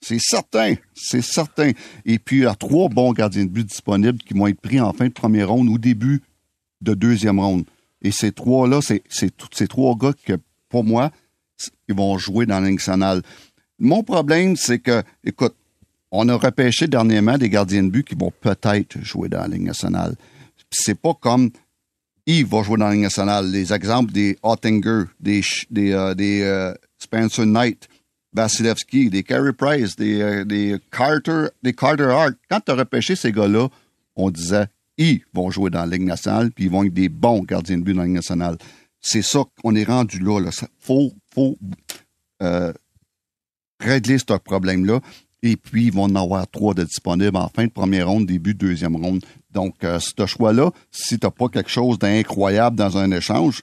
[0.00, 1.72] c'est certain, c'est certain.
[2.06, 4.80] Et puis, il y a trois bons gardiens de but disponibles qui vont être pris
[4.80, 6.22] en fin de première ronde ou début
[6.80, 7.64] de deuxième ronde.
[8.02, 10.34] Et ces trois-là, c'est tous ces trois gars que,
[10.68, 11.10] pour moi,
[11.88, 13.22] ils vont jouer dans nationale.
[13.78, 15.54] Mon problème, c'est que, écoute,
[16.10, 19.66] on a repêché dernièrement des gardiens de but qui vont peut-être jouer dans la Ligue
[19.66, 20.14] nationale.
[20.70, 21.50] C'est pas comme
[22.26, 23.50] il va jouer dans la Ligue nationale.
[23.50, 27.88] Les exemples des Ottinger, des, des, euh, des euh, Spencer Knight,
[28.32, 32.34] Vasilevski, des Carey Price, des, euh, des Carter, des Carter Hart.
[32.50, 33.68] Quand tu as repêché ces gars-là,
[34.16, 34.66] on disait
[34.98, 37.82] ils vont jouer dans la Ligue nationale, puis ils vont être des bons gardiens de
[37.82, 38.58] but dans la Ligue nationale.
[39.00, 40.40] C'est ça qu'on est rendu là.
[40.40, 41.56] Il faut, faut
[42.42, 42.72] euh,
[43.80, 45.00] régler ce problème-là.
[45.42, 48.54] Et puis, ils vont en avoir trois de disponibles en fin de première ronde, début
[48.54, 49.24] de deuxième ronde.
[49.52, 53.62] Donc, euh, ce choix-là, si tu n'as pas quelque chose d'incroyable dans un échange,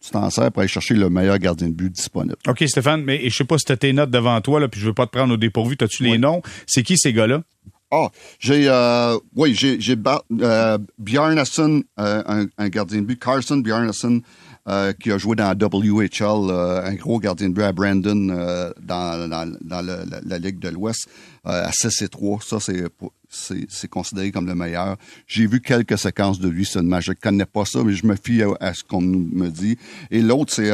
[0.00, 2.36] tu t'en sers pour aller chercher le meilleur gardien de but disponible.
[2.46, 4.86] OK, Stéphane, mais je sais pas si t'as tes notes devant toi, là, puis je
[4.86, 5.76] veux pas te prendre au dépourvu.
[5.78, 6.42] T'as-tu les noms?
[6.66, 7.42] C'est qui ces gars-là?
[7.96, 10.78] Ah, j'ai, euh, oui, j'ai, euh, euh,
[12.58, 14.20] un, gardien de but, Carson Bjarnason,
[14.66, 16.50] euh, qui a joué dans la WHL,
[16.86, 18.26] un gros gardien de but à Brandon
[18.82, 19.28] dans,
[19.60, 19.80] dans,
[20.26, 21.06] la, Ligue de l'Ouest,
[21.44, 22.40] à 6 et 3.
[22.42, 22.82] Ça, c'est,
[23.28, 24.96] c'est, considéré comme le meilleur.
[25.28, 27.00] J'ai vu quelques séquences de lui seulement.
[27.00, 29.78] Je connais pas ça, mais je me fie à ce qu'on me dit.
[30.10, 30.72] Et l'autre, c'est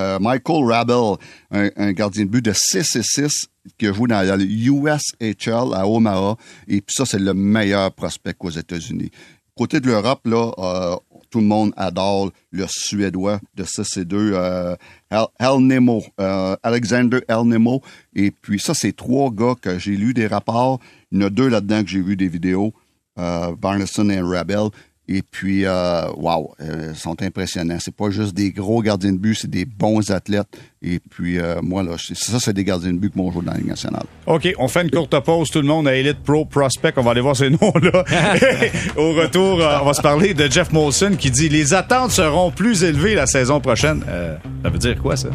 [0.00, 1.16] euh, Michael Rabel,
[1.50, 3.46] un, gardien de but de 6 et 6
[3.78, 6.36] qui a joué dans la USHL à Omaha.
[6.66, 9.10] Et puis ça, c'est le meilleur prospect aux États-Unis.
[9.56, 10.96] Côté de l'Europe, euh,
[11.30, 14.76] tout le monde adore le Suédois de 6 et 2, euh,
[15.10, 17.82] El, El Nemo, euh, Alexander El Nemo.
[18.14, 20.80] Et puis ça, c'est trois gars que j'ai lu des rapports.
[21.12, 22.72] Il y en a deux là-dedans que j'ai vu des vidéos,
[23.18, 24.68] euh, et Rabel.
[25.12, 27.78] Et puis, euh, wow, euh, ils sont impressionnants.
[27.80, 30.46] C'est pas juste des gros gardiens de but, c'est des bons athlètes.
[30.82, 33.42] Et puis, euh, moi, là, c'est- ça, c'est des gardiens de but qui vont jouer
[33.44, 34.04] dans la Ligue nationale.
[34.26, 35.50] OK, on fait une courte pause.
[35.50, 36.92] Tout le monde à Elite Pro Prospect.
[36.96, 38.04] On va aller voir ces noms-là.
[38.96, 42.52] Au retour, euh, on va se parler de Jeff Molson qui dit les attentes seront
[42.52, 44.04] plus élevées la saison prochaine.
[44.08, 45.28] Euh, ça veut dire quoi, ça?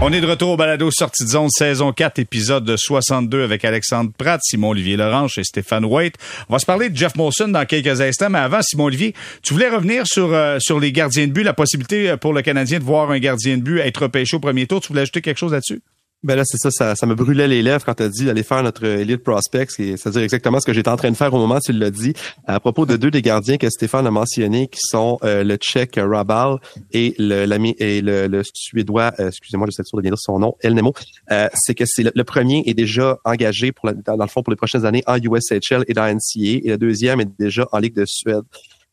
[0.00, 4.12] On est de retour au balado Sortie de zone, saison 4, épisode 62 avec Alexandre
[4.16, 6.14] Pratt, Simon-Olivier Lorange et Stéphane White.
[6.48, 9.68] On va se parler de Jeff Molson dans quelques instants, mais avant, Simon-Olivier, tu voulais
[9.68, 12.84] revenir sur, euh, sur les gardiens de but, la possibilité euh, pour le Canadien de
[12.84, 14.80] voir un gardien de but être repêché au premier tour.
[14.80, 15.82] Tu voulais ajouter quelque chose là-dessus?
[16.24, 18.42] Ben là, c'est ça, ça, ça me brûlait les lèvres quand tu as dit d'aller
[18.42, 21.60] faire notre Elite Prospects, c'est-à-dire exactement ce que j'étais en train de faire au moment
[21.60, 22.12] tu l'as dit,
[22.44, 25.94] à propos de deux des gardiens que Stéphane a mentionnés, qui sont euh, le Tchèque
[25.96, 26.56] Rabal
[26.90, 27.46] et le,
[27.78, 30.92] et le, le Suédois, euh, excusez-moi, je sais de bien dire son nom, El Nemo.
[31.30, 34.28] Euh, c'est que c'est le, le premier est déjà engagé pour la- dans, dans le
[34.30, 37.68] fond pour les prochaines années en USHL et dans NCA, et le deuxième est déjà
[37.70, 38.42] en Ligue de Suède.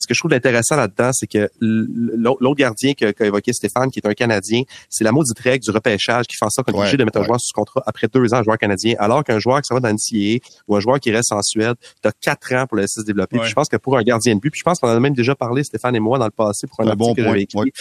[0.06, 4.08] Ce que je trouve intéressant là-dedans, c'est que l'autre gardien qu'a évoqué Stéphane, qui est
[4.08, 6.82] un Canadien, c'est la maudite règle du repêchage qui fait en sorte qu'on est Ouais,
[6.84, 9.40] obligé de mettre un joueur sous contrat après deux ans, un joueur canadien, alors qu'un
[9.40, 12.12] joueur qui s'en va dans NCAA ou un joueur qui reste en Suède, tu as
[12.22, 13.38] quatre ans pour le laisser se développer.
[13.38, 13.42] Ouais.
[13.42, 15.00] Puis je pense que pour un gardien de but, puis je pense qu'on en a
[15.00, 17.24] même déjà parlé, Stéphane et moi, dans le passé, pour un Un article bon que
[17.24, 17.72] j'avais écrit.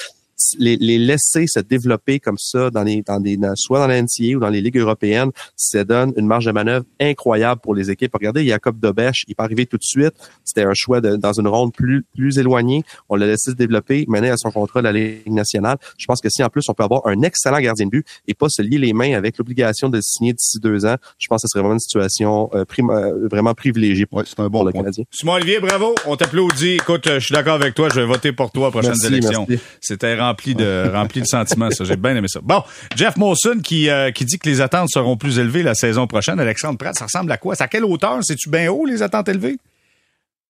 [0.58, 4.00] Les, les laisser se développer comme ça dans les, dans des, dans- soit dans la
[4.02, 7.90] NCAA ou dans les ligues européennes, ça donne une marge de manœuvre incroyable pour les
[7.90, 8.12] équipes.
[8.14, 10.12] Regardez, Jacob Dobesch, il peut arriver tout de suite.
[10.44, 12.82] C'était un choix de- dans une ronde plus, plus éloignée.
[13.08, 15.76] On l'a laissé se développer, mener à son contrat de la Ligue nationale.
[15.98, 18.34] Je pense que si en plus on peut avoir un excellent gardien de but et
[18.34, 21.42] pas se lier les mains avec l'obligation de le signer d'ici deux ans, je pense
[21.42, 24.50] que ce serait vraiment une situation euh, prim- euh, vraiment privilégiée pour, Ouais, c'est un
[24.50, 24.80] pour bon le point.
[24.82, 25.04] Canadien.
[25.10, 25.94] Simon-Olivier, bravo.
[26.06, 26.74] On t'applaudit.
[26.74, 27.88] Écoute, je suis d'accord avec toi.
[27.88, 29.46] Je vais voter pour toi aux prochaines Merci, élections.
[29.80, 31.84] C'était rempli de, rempli de sentiments, ça.
[31.84, 32.40] J'ai bien aimé ça.
[32.42, 32.62] Bon,
[32.96, 36.40] Jeff Molson qui, euh, qui dit que les attentes seront plus élevées la saison prochaine.
[36.40, 37.54] Alexandre Pratt, ça ressemble à quoi?
[37.54, 38.18] C'est à quelle hauteur?
[38.22, 39.56] C'est-tu bien haut, les attentes élevées?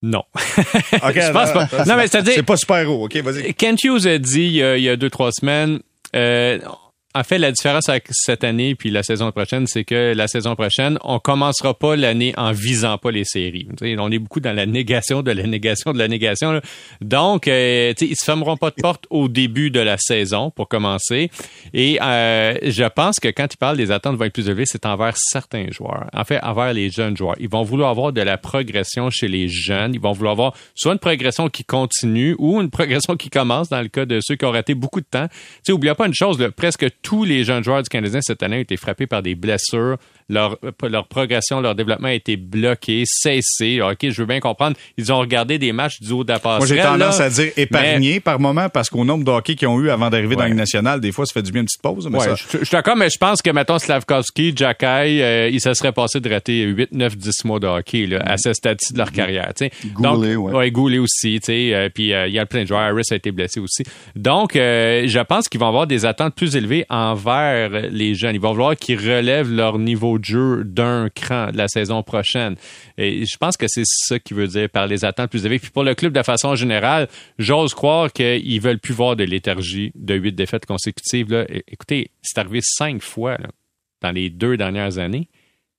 [0.02, 0.22] Non.
[0.92, 1.84] Je pense pas.
[1.86, 3.04] Non, mais c'est-à-dire- C'est pas super haut.
[3.04, 3.54] OK, vas-y.
[3.54, 5.80] Kent Hughes a dit il y a, il y a deux, trois semaines,
[6.14, 6.58] euh,
[7.16, 10.56] en fait, la différence avec cette année puis la saison prochaine, c'est que la saison
[10.56, 13.68] prochaine, on commencera pas l'année en visant pas les séries.
[13.80, 16.60] on est beaucoup dans la négation de la négation de la négation.
[17.00, 21.30] Donc, euh, ils se fermeront pas de porte au début de la saison pour commencer.
[21.72, 24.84] Et euh, je pense que quand ils parlent des attentes vont être plus élevées, c'est
[24.84, 26.08] envers certains joueurs.
[26.12, 27.36] En fait, envers les jeunes joueurs.
[27.38, 29.94] Ils vont vouloir avoir de la progression chez les jeunes.
[29.94, 33.82] Ils vont vouloir avoir soit une progression qui continue ou une progression qui commence dans
[33.82, 35.28] le cas de ceux qui ont raté beaucoup de temps.
[35.64, 38.56] Tu sais, pas une chose, là, presque tous les jeunes joueurs du Canadien cette année
[38.56, 39.98] ont été frappés par des blessures.
[40.28, 43.80] Leur, leur progression, leur développement a été bloqué, cessé.
[43.80, 44.76] OK, je veux bien comprendre.
[44.96, 48.20] Ils ont regardé des matchs du haut de la Moi, j'ai tendance à dire épargné
[48.20, 51.00] par moment parce qu'au nombre de hockey qu'ils ont eu avant d'arriver dans la nationale,
[51.00, 52.08] des fois, ça fait du bien une petite pause.
[52.10, 52.34] Mais ça...
[52.34, 54.86] je, suis d'accord, mais je pense que, mettons, Slavkovski, Jacky,
[55.22, 58.36] euh, il se serait passé de rater 8, 9, 10 mois de hockey là, à
[58.36, 59.52] ce stade de leur carrière.
[59.94, 60.70] Goulet, Donc, ouais.
[60.70, 61.40] Goulet aussi.
[61.48, 62.80] Euh, puis euh, il y a plein de joueurs.
[62.80, 63.84] Harris a été blessé aussi.
[64.14, 68.34] Donc, euh, je pense qu'ils vont avoir des attentes plus élevées envers les jeunes.
[68.34, 72.56] Ils vont vouloir qu'ils relèvent leur niveau jeu d'un cran la saison prochaine.
[72.98, 75.58] Et je pense que c'est ça qui veut dire par les attentes plus élevées.
[75.58, 79.92] Puis pour le club, de façon générale, j'ose croire qu'ils veulent plus voir de léthargie
[79.94, 81.30] de huit défaites consécutives.
[81.32, 81.46] Là.
[81.68, 83.38] Écoutez, c'est arrivé cinq fois
[84.00, 85.28] dans les deux dernières années.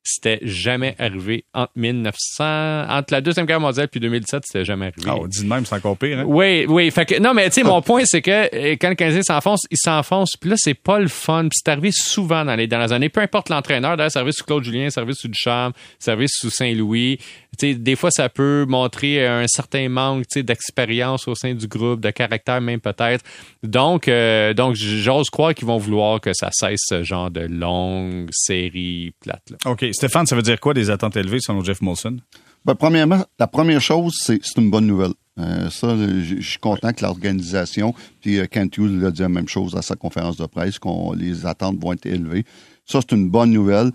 [0.07, 5.07] C'était jamais arrivé entre 1900, entre la Deuxième Guerre mondiale puis 2007, c'était jamais arrivé.
[5.07, 6.25] Ah, on dit de même, c'est encore pire, hein?
[6.27, 6.91] Oui, oui.
[6.91, 9.63] Fait que, non, mais tu sais, mon point, c'est que euh, quand le Canadien s'enfonce,
[9.71, 10.37] il s'enfonce.
[10.39, 11.41] Puis là, c'est pas le fun.
[11.49, 13.09] Puis c'est arrivé souvent dans les dernières années.
[13.09, 17.17] Peu importe l'entraîneur, d'ailleurs, service sous Claude Julien, service sous Duchamp, service sous Saint-Louis.
[17.61, 22.61] Des fois, ça peut montrer un certain manque, d'expérience au sein du groupe, de caractère
[22.61, 23.23] même peut-être.
[23.63, 28.29] Donc, euh, donc, j'ose croire qu'ils vont vouloir que ça cesse ce genre de longue
[28.31, 29.43] série plate.
[29.51, 29.71] Là.
[29.71, 29.85] OK.
[29.91, 32.17] Stéphane, ça veut dire quoi des attentes élevées selon Jeff Molson?
[32.65, 35.13] Ben, premièrement, la première chose, c'est une bonne nouvelle.
[35.37, 39.47] Euh, ça, je suis content que l'organisation, puis euh, Kent Hughes a dit la même
[39.47, 42.45] chose à sa conférence de presse, qu'on les attentes vont être élevées.
[42.85, 43.91] Ça, c'est une bonne nouvelle.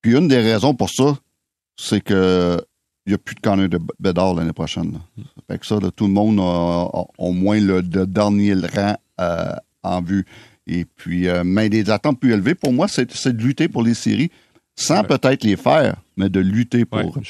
[0.00, 1.18] Puis une des raisons pour ça,
[1.78, 2.60] c'est que
[3.06, 4.98] il n'y a plus de Connor de Bédard l'année prochaine.
[5.50, 10.26] Fait que ça, tout le monde a, au moins le, dernier rang euh, en vue.
[10.66, 14.30] Et puis, mais des attentes plus élevées, pour moi, c'est de lutter pour les séries
[14.78, 17.20] sans peut-être les faire, mais de lutter pour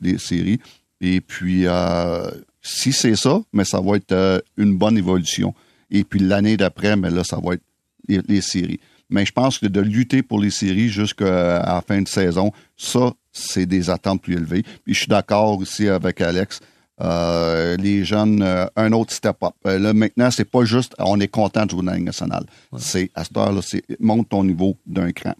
[0.00, 0.60] les, séries.
[1.00, 2.30] Et puis, euh,
[2.62, 5.52] si c'est ça, mais ça va être euh, une bonne évolution.
[5.90, 7.62] Et puis l'année d'après, mais là, ça va être
[8.06, 8.78] les, séries.
[9.10, 13.12] Mais je pense que de lutter pour les séries jusqu'à la fin de saison, ça,
[13.32, 14.62] c'est des attentes plus élevées.
[14.84, 16.60] Puis je suis d'accord aussi avec Alex.
[17.00, 19.54] Euh, les jeunes, un autre step-up.
[19.64, 22.44] là, maintenant, c'est pas juste on est content de jouer dans la nationale.
[22.78, 25.34] C'est à cette heure-là, c'est monte ton niveau d'un cran.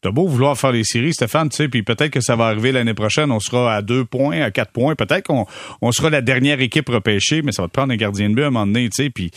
[0.00, 2.70] T'as beau vouloir faire les séries, Stéphane, tu sais, puis peut-être que ça va arriver
[2.70, 5.44] l'année prochaine, on sera à deux points, à quatre points, peut-être qu'on
[5.82, 8.44] on sera la dernière équipe repêchée, mais ça va te prendre un gardien de but
[8.44, 9.30] à un moment donné, tu sais, puis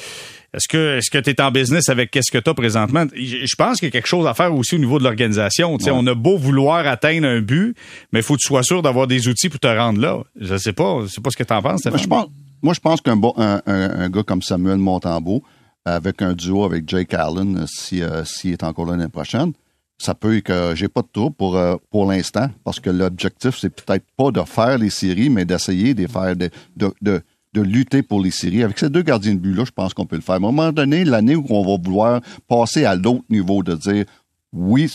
[0.53, 3.55] est-ce que est-ce que tu es en business avec qu'est-ce que tu as présentement Je
[3.55, 5.77] pense qu'il y a quelque chose à faire aussi au niveau de l'organisation.
[5.87, 7.75] On a beau vouloir atteindre un but,
[8.11, 10.19] mais il faut que tu sois sûr d'avoir des outils pour te rendre là.
[10.39, 11.85] Je sais pas, je sais pas ce que tu en penses.
[11.85, 12.27] Moi, je pense,
[12.61, 15.41] moi, je pense qu'un bon, un, un, gars comme Samuel Montembeau,
[15.85, 19.53] avec un duo avec Jake Allen, si euh, s'il est encore l'année prochaine,
[19.97, 23.69] ça peut que j'ai pas de tour pour euh, pour l'instant parce que l'objectif c'est
[23.69, 27.21] peut-être pas de faire les séries mais d'essayer de faire de, de, de,
[27.53, 30.05] de, lutter pour les séries avec ces deux gardiens de but là je pense qu'on
[30.05, 33.25] peut le faire à un moment donné l'année où on va vouloir passer à l'autre
[33.29, 34.05] niveau de dire
[34.53, 34.91] oui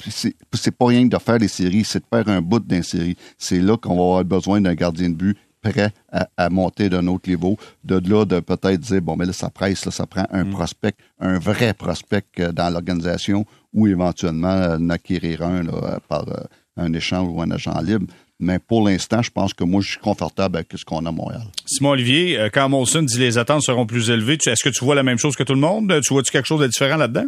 [0.53, 3.61] c'est pas rien de faire les séries c'est de faire un bout d'un série c'est
[3.61, 5.37] là qu'on va avoir besoin d'un gardien de but
[5.71, 5.93] prêt
[6.37, 7.57] à, monter d'un autre niveau.
[7.85, 10.51] De là, de peut-être dire, bon, mais là, ça presse, là, ça prend un mm.
[10.51, 16.45] prospect, un vrai prospect euh, dans l'organisation ou éventuellement euh, n'acquérir un là, par euh,
[16.77, 18.07] un échange ou un agent libre.
[18.39, 21.13] Mais pour l'instant, je pense que moi, je suis confortable avec ce qu'on a à
[21.13, 21.45] Montréal.
[21.65, 25.03] Simon Olivier, quand Molson dit les attentes seront plus élevées, est-ce que tu vois la
[25.03, 26.01] même chose que tout le monde?
[26.03, 27.27] Tu vois-tu quelque chose de différent là-dedans?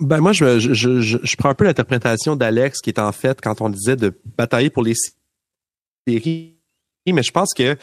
[0.00, 3.40] Ben moi, je, je, je, je prends un peu l'interprétation d'Alex, qui est en fait
[3.40, 4.94] quand on disait de batailler pour les
[6.06, 6.54] séries
[7.12, 7.76] mais je pense que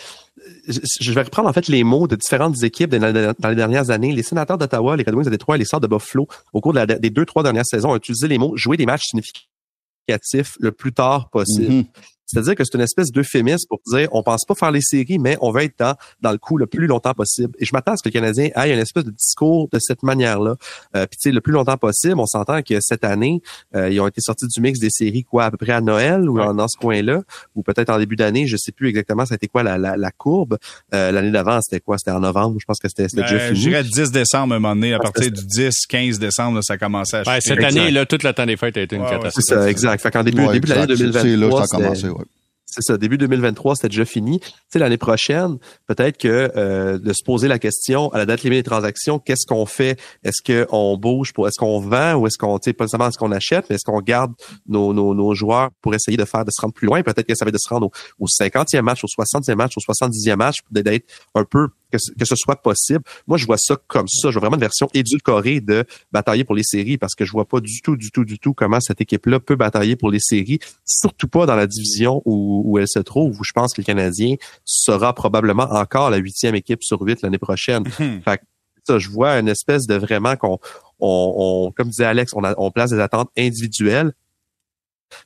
[1.00, 4.14] je vais reprendre en fait les mots de différentes équipes dans les dernières années.
[4.14, 6.74] Les sénateurs d'Ottawa, les Red Wings de Détroit et les Sorts de Buffalo, au cours
[6.74, 10.94] des deux, trois dernières saisons, ont utilisé les mots jouer des matchs significatifs le plus
[10.94, 11.74] tard possible.
[11.74, 11.86] Mm-hmm.
[12.32, 15.38] C'est-à-dire que c'est une espèce d'euphémisme pour dire on pense pas faire les séries, mais
[15.42, 17.54] on va être dans, dans le coup le plus longtemps possible.
[17.60, 20.04] Et je m'attends à ce que le Canadien ait une espèce de discours de cette
[20.04, 20.56] manière-là.
[20.96, 23.42] Euh, Puis tu sais, le plus longtemps possible, on s'entend que cette année,
[23.76, 26.30] euh, ils ont été sortis du mix des séries quoi à peu près à Noël
[26.30, 27.22] ou dans ce coin-là,
[27.56, 30.12] ou peut-être en début d'année, je sais plus exactement ça a été quoi la, la,
[30.12, 30.58] courbe.
[30.94, 31.98] Euh, L'année d'avant, c'était quoi?
[31.98, 33.60] C'était en novembre, je pense que c'était déjà fini.
[33.60, 36.78] Je dirais 10 décembre à un moment donné, à partir du 10, 15 décembre, ça
[36.78, 37.42] commençait à chuter.
[37.42, 39.34] Cette année, là, toute la temps des fêtes a été une catastrophe.
[39.36, 40.02] C'est ça, exact.
[40.02, 42.21] Fait qu'en début, début de l'année 2023, là ça a commencé, ouais
[42.72, 44.40] c'est ça, début 2023, c'était déjà fini.
[44.40, 45.58] Tu sais, l'année prochaine,
[45.88, 49.46] peut-être que euh, de se poser la question à la date limite des transactions, qu'est-ce
[49.46, 50.00] qu'on fait?
[50.24, 53.18] Est-ce qu'on bouge pour est-ce qu'on vend ou est-ce qu'on, tu sais, pas seulement est-ce
[53.18, 54.32] qu'on achète, mais est-ce qu'on garde
[54.68, 57.04] nos, nos, nos, joueurs pour essayer de faire de se rendre plus loin?
[57.04, 59.94] Peut-être que ça va être de se rendre au, 50e match, au 60e match, au
[59.94, 61.06] 70e match, d'être
[61.36, 63.04] un peu que, que, ce soit possible.
[63.28, 64.30] Moi, je vois ça comme ça.
[64.30, 67.48] Je vois vraiment une version édulcorée de batailler pour les séries parce que je vois
[67.48, 70.60] pas du tout, du tout, du tout comment cette équipe-là peut batailler pour les séries,
[70.86, 73.86] surtout pas dans la division où où, elle se trouve, où je pense que le
[73.86, 74.36] Canadien
[74.66, 77.84] sera probablement encore la huitième équipe sur huit l'année prochaine.
[78.00, 78.22] Mhm.
[78.24, 78.42] Fait
[78.84, 80.58] ça, je vois une espèce de vraiment qu'on,
[81.00, 84.12] on, comme disait Alex, on, on place des attentes individuelles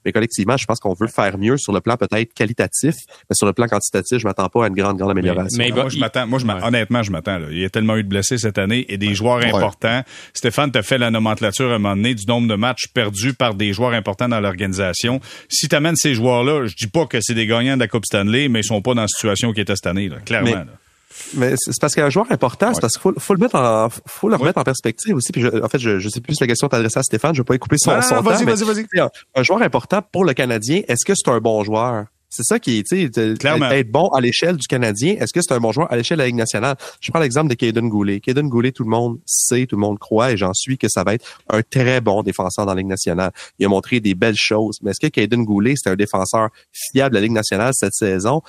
[0.04, 2.96] mais collectivement, je pense qu'on veut faire mieux sur le plan peut-être qualitatif,
[3.30, 5.58] mais sur le plan quantitatif, je m'attends pas à une grande, grande amélioration.
[5.58, 7.40] Mais, moi, je m'attends, moi, je honnêtement, je m'attends.
[7.50, 10.04] Il y a tellement eu de blessés cette année et des joueurs importants.
[10.34, 13.56] Stéphane t'a fait la nomenclature à un moment donné du nombre de matchs perdus par
[13.56, 15.20] des joueurs importants dans l'organisation.
[15.50, 18.06] Si tu amènes ces joueurs-là, je dis pas que c'est des gagnants de la Coupe
[18.06, 20.52] Stanley, mais ils sont pas dans la situation qui était cette année, là, clairement.
[20.52, 20.72] Mais
[21.58, 24.36] c'est parce qu'un joueur important, c'est parce qu'il faut, faut, le mettre en, faut le
[24.36, 25.32] remettre en perspective aussi.
[25.32, 27.34] Puis je, en fait, je, je sais plus si la question t'adressait à Stéphane.
[27.34, 28.86] Je vais pas couper son, ah, son vas-y, Vas-y, vas-y,
[29.36, 32.06] Un joueur important pour le Canadien, est-ce que c'est un bon joueur?
[32.30, 35.16] C'est ça qui est, tu sais, être bon à l'échelle du Canadien.
[35.20, 36.76] Est-ce que c'est un bon joueur à l'échelle de la Ligue nationale?
[37.00, 38.20] Je prends l'exemple de Caden Goulet.
[38.20, 41.04] Caden Goulet, tout le monde sait, tout le monde croit, et j'en suis que ça
[41.04, 43.32] va être un très bon défenseur dans la Ligue nationale.
[43.60, 44.80] Il a montré des belles choses.
[44.82, 48.42] Mais est-ce que Caden Goulet, c'est un défenseur fiable de la Ligue nationale cette saison?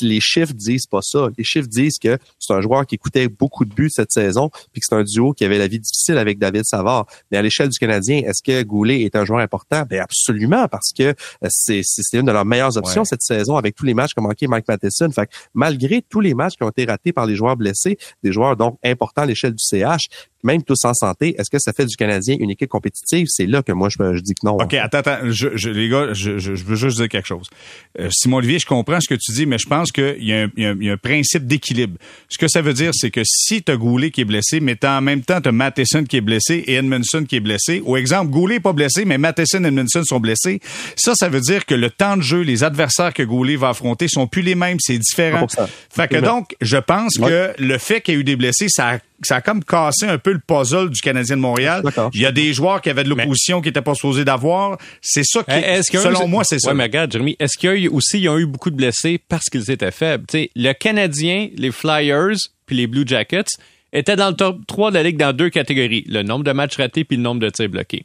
[0.00, 1.28] Les chiffres disent pas ça.
[1.36, 4.80] Les chiffres disent que c'est un joueur qui coûtait beaucoup de buts cette saison, puis
[4.80, 7.06] que c'est un duo qui avait la vie difficile avec David Savard.
[7.30, 9.84] Mais à l'échelle du Canadien, est-ce que Goulet est un joueur important?
[9.88, 11.14] Ben absolument, parce que
[11.44, 11.82] euh, c'est
[12.14, 15.10] une de leurs meilleures options cette saison avec tous les matchs qu'a manqué Mike Matheson.
[15.10, 18.56] Fait malgré tous les matchs qui ont été ratés par les joueurs blessés, des joueurs
[18.56, 20.08] donc importants à l'échelle du CH,
[20.44, 23.26] même tous en santé, est-ce que ça fait du Canadien une équipe compétitive?
[23.28, 24.56] C'est là que moi, je, dis que non.
[24.56, 25.18] OK, attends, attends.
[25.30, 27.48] Je, les gars, je, veux juste dire quelque chose.
[27.98, 30.48] Euh, Simon Olivier, je comprends ce que tu dis, mais je pense qu'il y, a
[30.58, 31.96] un, principe d'équilibre.
[32.28, 34.76] Ce que ça veut dire, c'est que si tu as Goulet qui est blessé, mais
[34.84, 37.96] en même temps, tu as Matheson qui est blessé et Edmondson qui est blessé, au
[37.96, 40.60] exemple, Goulet n'est pas blessé, mais Matheson et Edmondson sont blessés,
[40.96, 44.08] ça, ça veut dire que le temps de jeu, les adversaires que Goulet va affronter
[44.08, 45.46] sont plus les mêmes, c'est différent.
[45.90, 48.88] Fait que donc, je pense que le fait qu'il y ait eu des blessés, ça
[48.88, 51.82] a ça a comme cassé un peu le puzzle du Canadien de Montréal.
[52.12, 54.78] Il y a des joueurs qui avaient de l'opposition qui n'étaient pas supposés d'avoir.
[55.00, 56.70] C'est ça qui, est selon moi, c'est ça.
[56.70, 58.76] Ouais, mais regarde, Jeremy, est-ce qu'il y a eu aussi, ils ont eu beaucoup de
[58.76, 60.24] blessés parce qu'ils étaient faibles?
[60.30, 63.56] sais, le Canadien, les Flyers, puis les Blue Jackets
[63.92, 66.04] étaient dans le top 3 de la Ligue dans deux catégories.
[66.06, 68.04] Le nombre de matchs ratés puis le nombre de tirs bloqués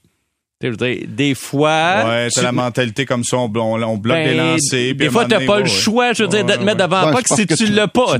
[0.72, 2.05] des fois.
[2.05, 4.95] Ouais, t'as la mentalité comme ça, on, bloque ben, des lancers.
[4.95, 7.36] Des fois, t'as pas le choix, je veux dire, de te mettre devant pas que
[7.36, 8.18] si tu l'as pas,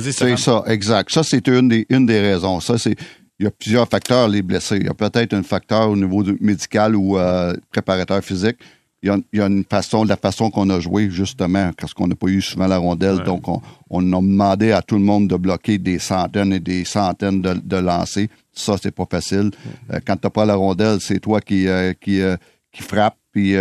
[0.00, 1.10] C'est ça, exact.
[1.10, 2.60] Ça, c'est une des, une des raisons.
[2.60, 2.94] Ça, c'est,
[3.38, 4.76] il y a plusieurs facteurs, les blessés.
[4.76, 8.56] Il y a peut-être un facteur au niveau médical ou euh, préparateur physique
[9.04, 12.28] il y, a, une façon, la façon qu'on a joué, justement, parce qu'on n'a pas
[12.28, 13.18] eu souvent la rondelle.
[13.18, 13.60] Donc, on,
[13.90, 17.52] on, a demandé à tout le monde de bloquer des centaines et des centaines de,
[17.52, 18.28] de lancers.
[18.54, 19.50] Ça, c'est pas facile.
[19.92, 22.36] Euh, quand tu n'as pas la rondelle, c'est toi qui, euh, qui, euh,
[22.72, 23.54] qui frappe, puis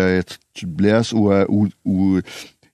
[0.54, 1.14] tu, te blesses.
[1.14, 1.32] Ou,
[1.86, 2.20] ou,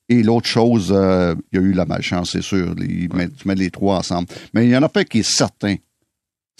[0.09, 2.75] et l'autre chose, il y a eu la malchance, c'est sûr.
[2.75, 4.27] tu mets les trois ensemble.
[4.53, 5.75] Mais il y en a pas qui est certain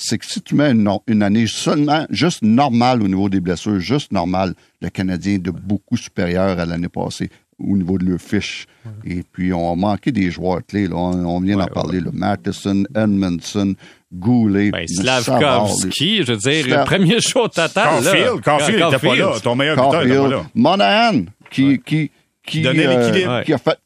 [0.01, 4.13] c'est que si tu mets une, année seulement juste normale au niveau des blessures, juste
[4.13, 7.29] normale, le Canadien est de beaucoup supérieur à l'année passée
[7.59, 8.65] au niveau de leur fiche.
[9.03, 10.87] Et puis, on a manqué des joueurs clés.
[10.91, 11.99] On, vient d'en parler.
[11.99, 13.75] le Matheson, Edmondson,
[14.11, 18.03] Goulet, ben, Slavkovski, je veux dire, le premier show total.
[18.03, 19.39] Caulfield, Caulfield n'était pas là.
[19.41, 20.45] Ton meilleur buteur n'était pas là.
[20.55, 22.11] Monahan, qui, qui,
[22.43, 23.77] qui, euh, qui a fait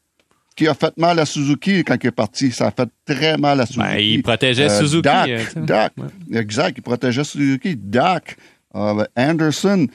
[0.56, 2.52] qui a fait mal à Suzuki quand il est parti.
[2.52, 3.86] Ça a fait très mal à Suzuki.
[3.86, 5.02] Ben, il protégeait euh, Suzuki.
[5.02, 5.94] Dak, euh, Dak
[6.34, 7.76] exact, il protégeait Suzuki.
[7.76, 8.38] Dak,
[8.76, 9.88] euh, Anderson,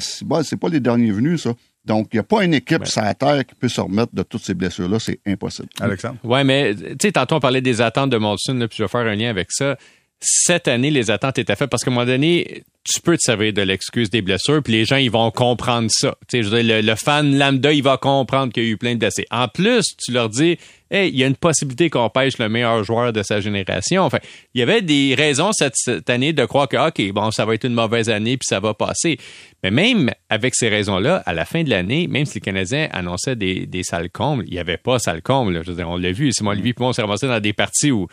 [0.00, 1.54] c'est pas, pas les derniers venus, ça.
[1.86, 2.84] Donc, il n'y a pas une équipe ben.
[2.84, 4.98] sur la terre qui peut se remettre de toutes ces blessures-là.
[4.98, 5.68] C'est impossible.
[5.80, 6.16] Alexandre?
[6.24, 9.00] Oui, mais, tu sais, tantôt, on parlait des attentes de Molson, puis je vais faire
[9.00, 9.76] un lien avec ça
[10.20, 13.52] cette année, les attentes étaient faites parce qu'à un moment donné, tu peux te servir
[13.52, 16.16] de l'excuse des blessures, puis les gens, ils vont comprendre ça.
[16.28, 18.94] Tu je veux dire, le, fan lambda, il va comprendre qu'il y a eu plein
[18.94, 19.26] de blessés.
[19.30, 20.56] En plus, tu leur dis,
[20.90, 24.02] hey, il y a une possibilité qu'on pêche le meilleur joueur de sa génération.
[24.02, 24.18] Enfin,
[24.54, 27.64] il y avait des raisons cette, année de croire que, OK, bon, ça va être
[27.64, 29.18] une mauvaise année, puis ça va passer.
[29.62, 33.36] Mais même avec ces raisons-là, à la fin de l'année, même si les Canadiens annonçaient
[33.36, 35.62] des, des salles combles, il n'y avait pas salles combles.
[35.64, 36.32] Je veux dire, on l'a vu.
[36.32, 38.06] Simon Olivier, puis on s'est ramassé dans des parties où,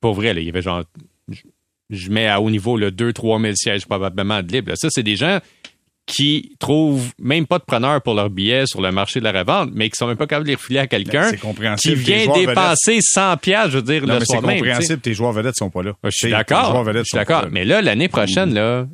[0.00, 0.84] pour vrai, il y avait genre
[1.90, 4.72] je mets à haut niveau le 2-3 000 sièges probablement de libre.
[4.76, 5.40] Ça, c'est des gens
[6.08, 9.70] qui trouvent même pas de preneur pour leurs billets sur le marché de la revente,
[9.74, 13.00] mais qui sont même pas capables de les refiler à quelqu'un ben, qui vient dépenser
[13.02, 14.52] 100 pièces, je veux dire, le soir même.
[14.52, 15.92] C'est compréhensible, tes joueurs vedettes sont pas là.
[16.04, 16.84] Je suis d'accord.
[16.92, 17.46] Je suis d'accord.
[17.50, 18.86] Mais là, l'année prochaine, là,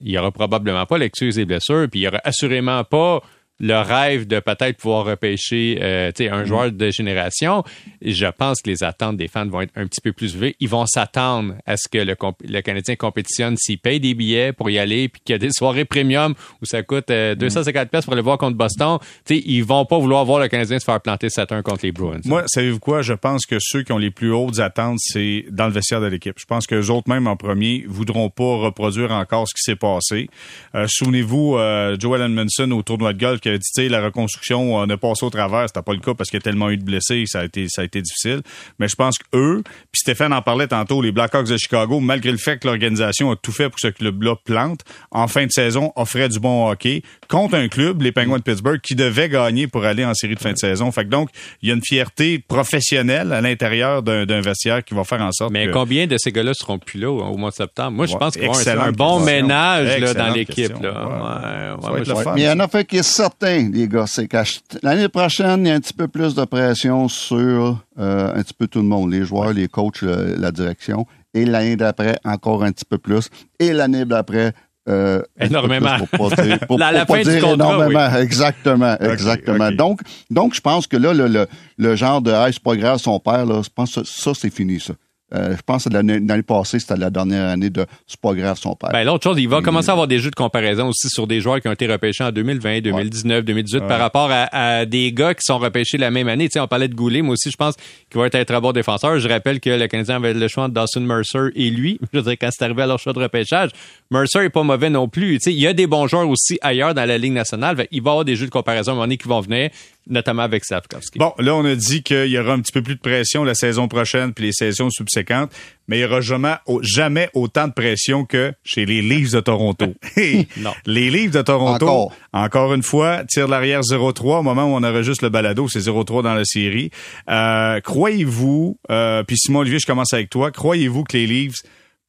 [0.00, 3.20] il y aura probablement pas l'excuse des blessures, puis il y aura assurément pas
[3.60, 7.62] le rêve de peut-être pouvoir repêcher euh, tu sais, un joueur de génération,
[8.02, 10.56] je pense que les attentes des fans vont être un petit peu plus élevées.
[10.60, 12.16] Ils vont s'attendre à ce que le,
[12.48, 15.52] le Canadien compétitionne s'il paye des billets pour y aller, puis qu'il y a des
[15.52, 18.98] soirées premium où ça coûte euh, 250 pièces pour aller voir contre Boston.
[19.26, 21.92] Tu sais, ils vont pas vouloir voir le Canadien se faire planter 7-1 contre les
[21.92, 22.20] Bruins.
[22.24, 23.02] Moi, savez-vous quoi?
[23.02, 26.06] Je pense que ceux qui ont les plus hautes attentes, c'est dans le vestiaire de
[26.06, 26.38] l'équipe.
[26.38, 29.76] Je pense que les autres, même en premier, voudront pas reproduire encore ce qui s'est
[29.76, 30.28] passé.
[30.74, 34.88] Euh, Souvenez-vous, euh, Joel Edmondson au tournoi de golf qui tu sais, la reconstruction on
[34.88, 35.66] a passé au travers.
[35.68, 37.66] C'était pas le cas parce qu'il y a tellement eu de blessés, ça a été,
[37.68, 38.42] ça a été difficile.
[38.78, 42.38] Mais je pense qu'eux, puis Stéphane en parlait tantôt, les Blackhawks de Chicago, malgré le
[42.38, 44.80] fait que l'organisation a tout fait pour que ce club-là plante,
[45.10, 48.80] en fin de saison, offrait du bon hockey contre un club, les Penguins de Pittsburgh,
[48.80, 50.90] qui devait gagner pour aller en série de fin de saison.
[50.92, 51.30] Fait que donc,
[51.62, 55.32] il y a une fierté professionnelle à l'intérieur d'un d'un vestiaire qui va faire en
[55.32, 55.72] sorte Mais que...
[55.72, 57.92] combien de ces gars-là seront plus là au, mois de septembre?
[57.92, 59.24] Moi, je pense qu'il y avoir un- bon question.
[59.24, 60.74] ménage là, dans l'équipe.
[60.80, 60.88] Ouais.
[60.88, 62.24] Ouais.
[62.34, 64.36] Mais il y en a fait qui est certain, les gars, c'est que
[64.82, 68.54] l'année prochaine, il y a un petit peu plus de pression sur euh, un petit
[68.54, 71.06] peu tout le monde, les joueurs, les coachs, le- la direction.
[71.34, 73.28] Et l'année d'après, encore un petit peu plus.
[73.58, 74.52] Et l'année d'après,
[74.88, 75.96] euh, Énormément.
[76.12, 78.16] Pour pas dire, pour, La- la pour pas fin du dire contrat, énormément.
[78.16, 79.70] Exactement, exactement.
[79.70, 81.46] Donc, donc, je pense que là, le, le,
[81.78, 84.52] le genre de hey, c'est pas grave, son père, là, je pense que ça, c'est
[84.52, 84.94] fini, ça.
[85.34, 88.74] Euh, je pense que l'année passée, c'était la dernière année de c'est pas grave, son
[88.74, 88.90] père.
[88.90, 91.40] Ben, l'autre chose, il va commencer à avoir des jeux de comparaison aussi sur des
[91.40, 95.34] joueurs qui ont été repêchés en 2020, 2019, 2018 par rapport à, à des gars
[95.34, 96.48] qui sont repêchés la même année.
[96.48, 97.74] Tu sais, on parlait de Goulet, moi aussi, je pense
[98.10, 99.18] qu'il va être un très bon défenseur.
[99.18, 101.98] Je rappelle que le Canadien avait le choix entre Dawson Mercer et lui.
[102.12, 103.70] Je veux dire, quand c'est arrivé à leur choix de repêchage,
[104.10, 105.38] Mercer est pas mauvais non plus.
[105.38, 107.76] Tu sais, il y a des bons joueurs aussi ailleurs dans la Ligue nationale.
[107.76, 109.40] Fait, il va y avoir des jeux de comparaison à un moment donné qui vont
[109.40, 109.70] venir,
[110.10, 111.18] notamment avec Safkovski.
[111.18, 113.54] Bon, là, on a dit qu'il y aura un petit peu plus de pression la
[113.54, 115.50] saison prochaine puis les saisons subséquentes,
[115.88, 119.40] mais il y aura jamais, au- jamais autant de pression que chez les Leafs de
[119.40, 119.94] Toronto.
[120.58, 120.72] Non.
[120.86, 122.12] Les Leafs de Toronto, Encore.
[122.32, 125.80] encore une fois, tir de l'arrière 0-3 au moment où on enregistre le balado, c'est
[125.80, 126.90] 0-3 dans la série.
[127.28, 131.62] Euh, croyez-vous, euh, puis Simon Olivier, je commence avec toi, croyez-vous que les Leafs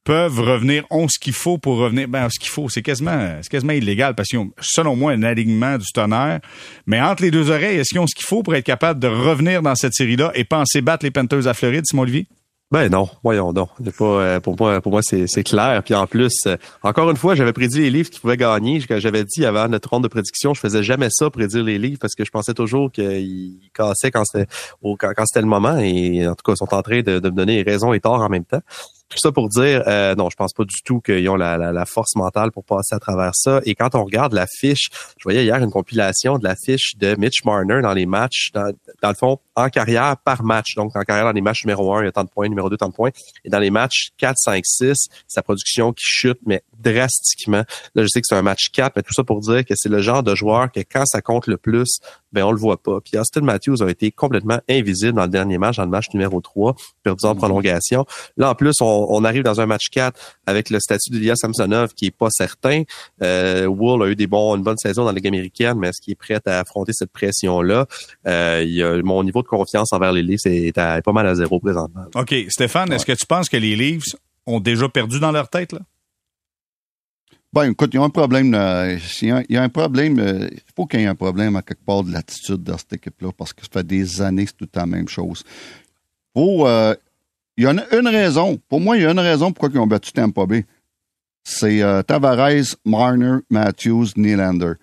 [0.03, 2.07] peuvent revenir, ont ce qu'il faut pour revenir.
[2.07, 5.23] Ben, ce qu'il faut, c'est quasiment, c'est quasiment illégal parce qu'ils ont, selon moi, un
[5.23, 6.39] alignement du tonnerre.
[6.87, 9.07] Mais entre les deux oreilles, est-ce qu'ils ont ce qu'il faut pour être capable de
[9.07, 12.27] revenir dans cette série-là et penser battre les Panthers à Floride, Simon Olivier?
[12.71, 13.69] Ben non, voyons donc.
[13.97, 15.83] Pas, euh, pour moi, pour moi c'est, clair.
[15.83, 18.79] Puis en plus, euh, encore une fois, j'avais prédit les livres qui pouvaient gagner.
[18.79, 22.15] J'avais dit avant notre ronde de prédiction, je faisais jamais ça, prédire les livres, parce
[22.15, 24.47] que je pensais toujours qu'ils cassaient quand c'était,
[24.81, 25.77] quand, quand le moment.
[25.79, 28.21] Et en tout cas, ils sont en train de, de me donner raison et tort
[28.21, 28.61] en même temps.
[29.11, 32.15] Tout ça pour dire, euh, non, je pense pas du tout qu'ils ont la, force
[32.15, 33.59] mentale pour passer à travers ça.
[33.65, 37.15] Et quand on regarde la fiche, je voyais hier une compilation de la fiche de
[37.15, 38.71] Mitch Marner dans les matchs, dans,
[39.03, 40.75] le fond, en carrière par match.
[40.75, 42.69] Donc, en carrière, dans les matchs numéro 1, il y a tant de points, numéro
[42.69, 43.09] 2, tant de points.
[43.43, 47.63] Et dans les matchs 4, 5, 6, sa production qui chute, mais drastiquement.
[47.95, 49.89] Là, je sais que c'est un match 4, mais tout ça pour dire que c'est
[49.89, 51.99] le genre de joueur que quand ça compte le plus,
[52.31, 52.99] ben on le voit pas.
[53.01, 56.39] Puis Austin Matthews a été complètement invisible dans le dernier match, dans le match numéro
[56.41, 58.05] 3, perdu en prolongation.
[58.37, 61.93] Là, en plus, on, on arrive dans un match 4 avec le statut d'Ilya Samsonov
[61.93, 62.83] qui est pas certain.
[63.21, 66.01] Euh, Wool a eu des bons, une bonne saison dans la Ligue américaine, mais est-ce
[66.01, 67.85] qu'il est prêt à affronter cette pression-là?
[68.27, 71.11] Euh, il y a, mon niveau de confiance envers les Leafs est, à- est pas
[71.11, 72.05] mal à zéro présentement.
[72.15, 72.33] OK.
[72.49, 74.15] Stéphane, est-ce que tu penses que les Leafs
[74.47, 75.79] ont déjà perdu dans leur tête, là?
[77.53, 78.53] Ben, écoute, il y a un problème.
[78.53, 80.19] euh, Il y a un, problème.
[80.19, 82.93] euh, Il faut qu'il y ait un problème à quelque part de l'attitude de cette
[82.93, 85.43] équipe-là, parce que ça fait des années que c'est tout la même chose.
[86.33, 86.95] Faut, euh,
[87.57, 88.57] il y a une, raison.
[88.69, 90.65] Pour moi, il y a une raison pourquoi ils ont battu Tampa Bay.
[91.43, 94.73] C'est Tavares, Marner, Matthews, Nylander.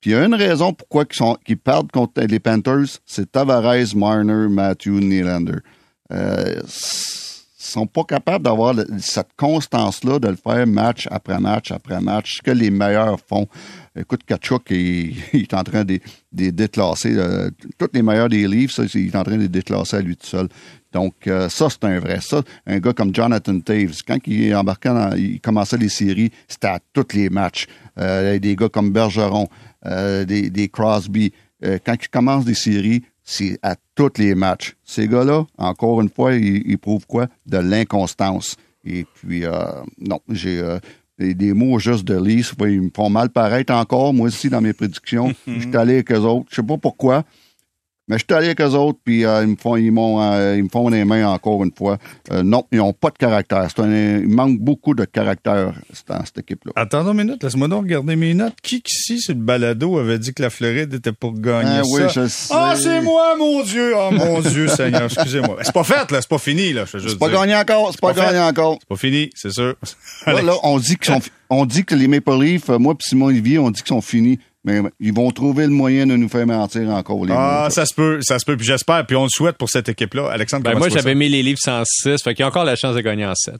[0.00, 3.94] Puis il y a une raison pourquoi ils, sont, perdent contre les Panthers, c'est Tavares,
[3.94, 5.60] Marner, Matthews, Nylander.
[7.76, 12.42] Sont pas capables d'avoir cette constance-là de le faire match après match après match, ce
[12.42, 13.46] que les meilleurs font.
[13.98, 16.00] Écoute, Kachuk, il, est en train de
[16.32, 17.14] déclasser.
[17.16, 20.00] euh, tous les meilleurs des livres, ça, il est en train de les déclasser à
[20.00, 20.48] lui tout seul.
[20.96, 22.20] Donc, euh, ça, c'est un vrai.
[22.22, 26.68] Ça, un gars comme Jonathan Taves, quand il embarquait dans, il commençait les séries, c'était
[26.68, 27.66] à tous les matchs.
[27.98, 29.46] Euh, des gars comme Bergeron,
[29.84, 31.32] euh, des, des Crosby.
[31.84, 34.76] Quand ils commencent des séries, c'est à tous les matchs.
[34.84, 37.26] Ces gars-là, encore une fois, ils, ils prouvent quoi?
[37.44, 38.56] De l'inconstance.
[38.86, 39.52] Et puis, euh,
[39.98, 40.78] non, j'ai euh,
[41.18, 42.54] des, mots juste de lisse.
[42.60, 45.34] Ils me font mal paraître encore, moi aussi, dans mes prédictions.
[45.46, 46.46] Je suis allé avec eux autres.
[46.50, 47.24] Je sais pas pourquoi.
[48.08, 50.54] Mais je suis allé avec eux autres, puis euh, ils, me font, ils, m'ont, euh,
[50.56, 51.98] ils me font les mains encore une fois.
[52.30, 53.66] Euh, non, ils n'ont pas de caractère.
[53.68, 55.72] C'est un- il manque beaucoup de caractère
[56.08, 56.72] dans cette équipe-là.
[56.76, 58.54] Attends une minute, laisse-moi donc regarder mes notes.
[58.62, 62.02] Qui ici, sur le balado, avait dit que la Floride était pour gagner Ah oui,
[62.02, 62.08] ça?
[62.08, 62.54] je sais.
[62.54, 63.92] Ah, c'est moi, mon Dieu!
[63.96, 65.56] Ah, mon Dieu, Seigneur, excusez-moi.
[65.62, 67.40] C'est pas fait, là, c'est pas fini, là, je veux juste C'est pas dire.
[67.40, 68.76] gagné encore, c'est pas, gagné encore.
[68.80, 69.74] C'est pas fini, c'est sûr.
[70.26, 73.02] Là, là, on dit qu'ils sont, on dit que les Maple Leafs, euh, moi et
[73.02, 74.38] Simon Olivier, on dit qu'ils sont finis.
[74.66, 77.24] Mais ils vont trouver le moyen de nous faire mentir encore.
[77.24, 78.56] Les Ah, mots, ça se peut, ça se peut.
[78.56, 80.28] Puis j'espère, puis on le souhaite pour cette équipe-là.
[80.30, 82.96] Alexandre, Ben, moi, j'avais mis les livres 106, fait qu'il y a encore la chance
[82.96, 83.54] de gagner en 7.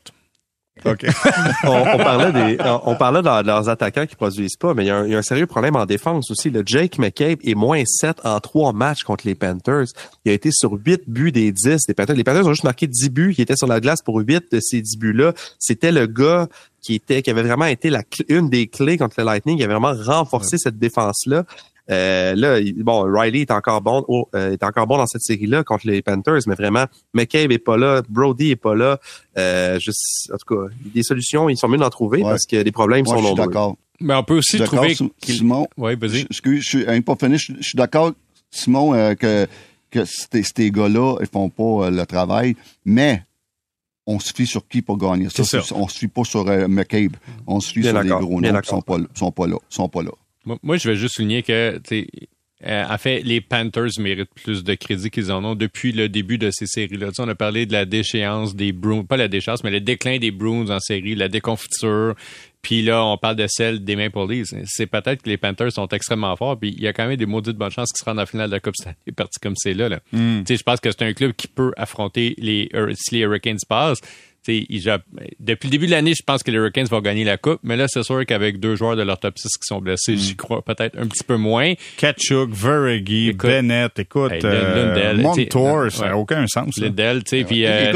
[0.85, 1.07] OK.
[1.65, 4.91] on, on parlait des, on, parlait de, leurs attaquants qui produisent pas, mais il y,
[4.91, 6.51] a un, il y a un sérieux problème en défense aussi.
[6.51, 9.87] Le Jake McCabe est moins 7 en 3 matchs contre les Panthers.
[10.25, 12.17] Il a été sur 8 buts des 10 des Panthers.
[12.17, 13.35] Les Panthers ont juste marqué 10 buts.
[13.37, 15.33] Il était sur la glace pour 8 de ces 10 buts-là.
[15.59, 16.49] C'était le gars
[16.83, 19.59] qui était, qui avait vraiment été la, une des clés contre le Lightning.
[19.59, 21.45] Il a vraiment renforcé cette défense-là.
[21.91, 25.63] Euh, là, bon, Riley est encore bon, oh, euh, est encore bon dans cette série-là
[25.65, 28.99] contre les Panthers, mais vraiment, McCabe est pas là, Brody est pas là.
[29.39, 32.31] Euh, juste, en tout cas, des solutions, ils sont mieux d'en trouver Ouais.
[32.31, 33.47] parce que les problèmes Moi, sont je suis nombreux.
[33.53, 33.77] d'accord.
[34.01, 34.95] Mais on peut Je aussi trouver.
[35.23, 35.69] Simon.
[35.77, 36.21] Oui, vas-y.
[36.21, 37.39] Je- Excuse, je suis hein, pas fini.
[37.39, 38.13] Je, je suis d'accord,
[38.51, 39.47] Simon, euh, que,
[39.91, 43.23] que ces, ces gars-là, ils font pas euh, le travail, mais
[44.07, 45.43] on se fie sur qui pour gagner ça?
[45.75, 47.17] On se fie pas sur euh, McCabe.
[47.47, 49.57] On se fie Bien sur les gros noms qui sont pas, là- sont pas là.
[49.69, 50.11] Sont pas là.
[50.47, 52.07] Moi, moi, je vais juste souligner que, tu sais,
[52.65, 56.39] euh, en fait, les Panthers méritent plus de crédit qu'ils en ont depuis le début
[56.39, 57.09] de ces séries-là.
[57.09, 59.81] Tu sais, on a parlé de la déchéance des Bruins, pas la déchéance, mais le
[59.81, 62.15] déclin des Bruins en série, la déconfiture.
[62.63, 64.55] Puis là, on parle de celle des Maple Leafs.
[64.65, 67.27] C'est peut-être que les Panthers sont extrêmement forts, puis il y a quand même des
[67.27, 69.55] maudites bonnes chances qu'ils se rendent en finale de la Coupe cette année, parti comme
[69.57, 69.91] c'est là.
[69.91, 70.01] là.
[70.13, 70.39] Hmm.
[70.39, 73.59] Tu sais, je pense que c'est un club qui peut affronter les si les Hurricanes
[73.69, 74.01] passent.
[74.49, 74.87] Ils-
[75.41, 77.77] depuis le début de l'année, je pense que les Hurricanes vont gagner la coupe, mais
[77.77, 80.63] là, c'est sûr qu'avec deux joueurs de leur top 6 qui sont blessés, j'y crois
[80.63, 81.75] peut-être un petit peu moins.
[81.97, 86.21] Kachuk, Veregi, Bennett, écoute, hey, euh, Lundell, Montour, ça n'a ouais.
[86.21, 86.77] aucun sens.
[86.79, 86.87] là.
[86.87, 87.93] Lindell, tu sais, puis euh,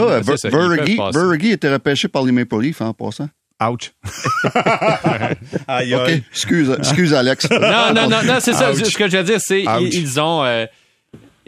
[1.52, 3.28] était repêché par les Maple Leafs en passant.
[3.62, 3.92] Ouch.
[5.68, 6.22] Aïe, OK, aïe.
[6.30, 7.50] excuse, excuse Alex.
[7.50, 8.74] Non, non, non, non, c'est ça.
[8.74, 10.42] Ce que je veux dire, c'est ils, ils ont.
[10.44, 10.66] euh,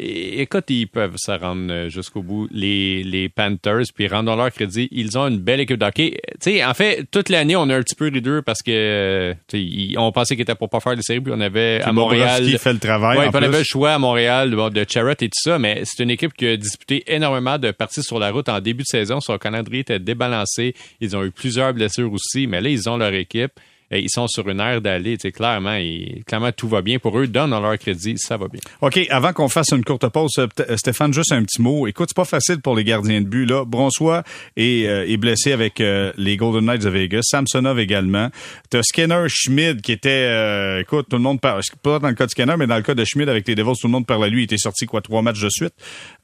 [0.04, 2.48] écoute, ils peuvent se rendre euh, jusqu'au bout.
[2.50, 6.18] Les, les Panthers, puis rendons leur crédit, ils ont une belle équipe d'hockey.
[6.40, 8.70] Tu sais, en fait, toute l'année, on a un petit peu les deux parce que
[8.70, 11.40] euh, tu sais, ils- on pensait qu'ils étaient pour pas faire les séries, puis on
[11.40, 12.44] avait à Montréal.
[12.52, 13.18] Qui fait le travail.
[13.18, 15.82] Ouais, en puis on avait le choix à Montréal de Charrot et tout ça, mais
[15.84, 18.88] c'est une équipe qui a disputé énormément de parties sur la route en début de
[18.88, 19.20] saison.
[19.20, 20.74] Son calendrier était débalancé.
[21.00, 23.52] Ils ont eu plusieurs blessures aussi, mais là, ils ont leur équipe.
[23.92, 25.18] Et ils sont sur une ère d'aller.
[25.18, 27.26] Tu sais, Clairement, et, clairement, tout va bien pour eux.
[27.26, 28.60] Donne leur crédit, ça va bien.
[28.80, 31.86] OK, avant qu'on fasse une courte pause, euh, euh, Stéphane, juste un petit mot.
[31.86, 33.44] Écoute, c'est pas facile pour les gardiens de but.
[33.46, 34.22] Là, Bronsois
[34.56, 37.20] est, euh, est blessé avec euh, les Golden Knights de Vegas.
[37.24, 38.30] Samsonov également.
[38.70, 40.08] T'as Skinner, Schmid qui était...
[40.10, 41.60] euh, écoute, tout le monde parle...
[41.82, 43.72] Pas dans le cas de Skinner, mais dans le cas de Schmid avec les Devils,
[43.80, 44.40] tout le monde parle à lui.
[44.42, 45.74] Il était sorti, quoi, trois matchs de suite?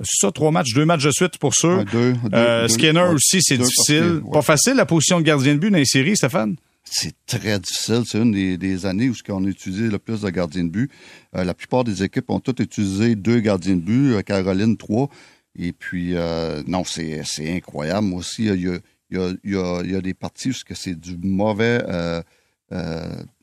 [0.00, 0.72] C'est ça, trois matchs?
[0.74, 1.78] Deux matchs de suite pour sûr?
[1.78, 4.20] Ouais, deux, deux, Euh, deux, Skinner aussi, c'est difficile.
[4.24, 4.32] ouais.
[4.32, 6.56] Pas facile, la position de gardien de but dans les séries, Stéphane?
[6.90, 8.02] C'est très difficile.
[8.06, 10.90] C'est une des, années où qu'on a utilisé le plus de gardiens de but.
[11.36, 15.08] Euh, la plupart des équipes ont toutes utilisé deux gardiens de but, euh, Caroline trois.
[15.58, 18.06] Et puis, euh, non, c'est incroyable.
[18.06, 21.82] Moi aussi, il y a, y a, des parties où c'est du mauvais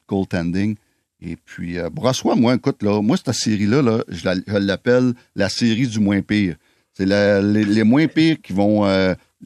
[0.07, 0.75] goaltending.
[1.21, 5.49] Et puis, Brassois, moi, écoute, là, moi, cette série-là, là, je la- je l'appelle la
[5.49, 6.55] série du moins pire.
[6.93, 8.85] C'est les, moins pires qui vont...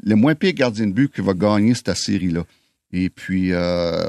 [0.04, 2.44] les moins pires gardiens de but qui vont gagner cette série-là.
[2.92, 4.08] Et puis, euh,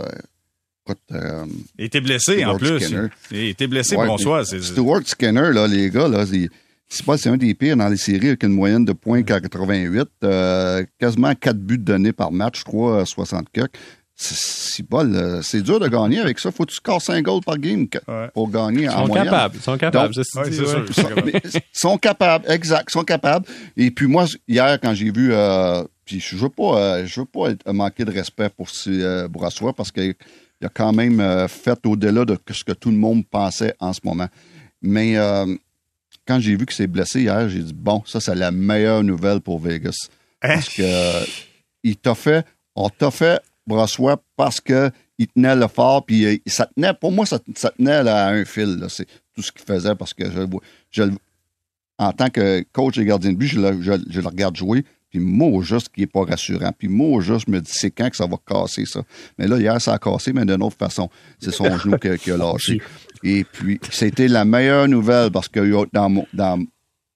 [0.86, 1.44] écoute, euh,
[1.78, 2.80] Il était blessé, en plus.
[2.80, 3.08] Skinner.
[3.30, 4.06] Il était blessé, ouais,
[4.44, 7.96] C'est- Stewart Skinner, là, les gars, là, c'est, pas, c'est un des pires dans les
[7.96, 10.08] séries avec une moyenne de points qu'à 88.
[10.24, 13.76] euh, quasiment 4 buts donnés par match, 3 à 60 quelques.
[14.22, 16.50] C'est, c'est bol, c'est dur de gagner avec ça.
[16.50, 17.86] Faut que tu scores 5 goals par game
[18.34, 19.24] pour gagner Ils en sont moyenne.
[19.26, 19.54] capables.
[19.56, 20.14] Ils sont capables.
[20.14, 20.66] Donc, ouais, dit, c'est ouais.
[20.68, 20.84] sûr.
[20.88, 23.46] Ils sont, ils sont capables, exact, ils sont capables.
[23.78, 25.82] Et puis moi, hier, quand j'ai vu, euh,
[26.18, 29.28] puis je veux pas, euh, je veux pas être- manquer de respect pour ce euh,
[29.76, 30.14] parce qu'il
[30.62, 34.00] a quand même euh, fait au-delà de ce que tout le monde pensait en ce
[34.04, 34.28] moment.
[34.82, 35.14] Mais
[36.26, 39.40] quand j'ai vu qu'il s'est blessé hier, j'ai dit bon, ça c'est la meilleure nouvelle
[39.40, 40.08] pour Vegas
[40.40, 41.24] parce que
[41.82, 42.44] il t'a fait,
[42.74, 47.26] on t'a fait Brassois parce que il tenait le fort, puis ça tenait, pour moi,
[47.26, 48.82] ça, ça tenait là, à un fil.
[48.88, 51.02] C'est tout ce qu'il faisait parce que je, le vois- je
[51.98, 54.82] en tant que coach et gardien de but, je le, je, je le regarde jouer,
[55.10, 56.70] puis mot juste qui est pas rassurant.
[56.76, 59.02] Puis mot juste, je me dis, c'est quand que ça va casser ça?
[59.38, 61.08] Mais là, hier, ça a cassé, mais d'une autre façon.
[61.40, 62.80] C'est son genou qui, a- qui a lâché.
[63.22, 65.60] Et puis, c'était la meilleure nouvelle parce que
[65.92, 66.64] dans, mon- dans,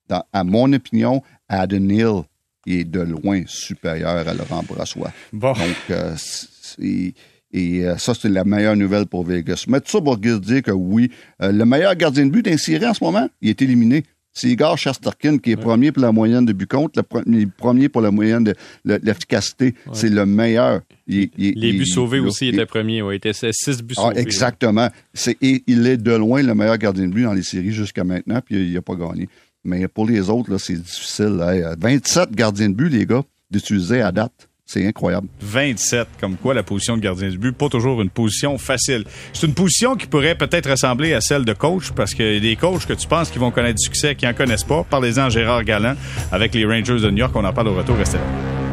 [0.09, 2.21] dans- à mon opinion, Adam Hill
[2.67, 5.11] est de loin supérieur à Laurent Brassois.
[5.31, 5.53] Bon.
[5.53, 7.13] Donc, euh, c'est-
[7.57, 9.63] et euh, ça, c'est la meilleure nouvelle pour Vegas.
[9.69, 11.09] Mais tout ça pour dire que oui,
[11.41, 12.57] euh, le meilleur gardien de but d'un
[12.89, 14.03] en ce moment, il est éliminé.
[14.37, 17.87] C'est Igor Shesterkin qui est premier pour la moyenne de but contre, le pre- premier
[17.87, 19.73] pour la moyenne de le- l'efficacité.
[19.93, 20.81] C'est le meilleur.
[21.07, 23.01] Il- il- Les il- buts sauvés aussi il- étaient premiers.
[23.01, 24.19] Ouais, étaient 6 buts ah, sauvés.
[24.19, 24.89] exactement.
[25.13, 28.03] C'est, et il est de loin le meilleur gardien de but dans les séries jusqu'à
[28.03, 29.29] maintenant, puis il n'a pas gagné.
[29.63, 31.39] Mais pour les autres, là, c'est difficile.
[31.41, 34.49] Hey, 27 gardiens de but, les gars, d'utiliser à date.
[34.65, 35.27] C'est incroyable.
[35.41, 39.03] 27, comme quoi la position de gardien de but, pas toujours une position facile.
[39.31, 42.39] C'est une position qui pourrait peut-être ressembler à celle de coach, parce qu'il y a
[42.39, 44.83] des coachs que tu penses qu'ils vont connaître du succès, qui en connaissent pas.
[44.89, 45.95] Parlez-en Gérard Galland
[46.31, 47.31] avec les Rangers de New York.
[47.35, 47.95] On en parle au retour.
[47.95, 48.64] Restez là.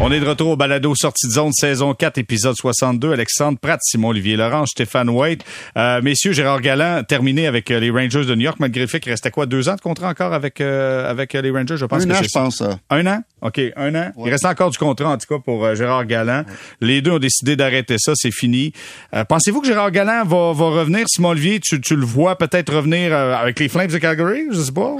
[0.00, 3.12] On est de retour au balado Sortie de zone, saison 4, épisode 62.
[3.12, 5.44] Alexandre Pratt, Simon-Olivier Laurent, Stéphane White.
[5.76, 9.00] Euh, messieurs, Gérard Galland, terminé avec euh, les Rangers de New York, malgré le fait
[9.00, 11.76] qu'il restait quoi, deux ans de contrat encore avec, euh, avec euh, les Rangers?
[11.76, 12.40] Je pense un que an, je ça.
[12.40, 12.56] pense.
[12.58, 12.78] ça.
[12.90, 13.22] Un an?
[13.42, 14.12] OK, un an?
[14.24, 16.44] Il reste encore du contrat, en tout cas, pour Gérard Galland.
[16.80, 18.72] Les deux ont décidé d'arrêter ça, c'est fini.
[19.14, 21.06] Euh, Pensez-vous que Gérard Galland va, va revenir?
[21.08, 24.44] Simon-Olivier, tu, tu le vois peut-être revenir euh, avec les Flames de Calgary?
[24.52, 24.94] Je sais pas.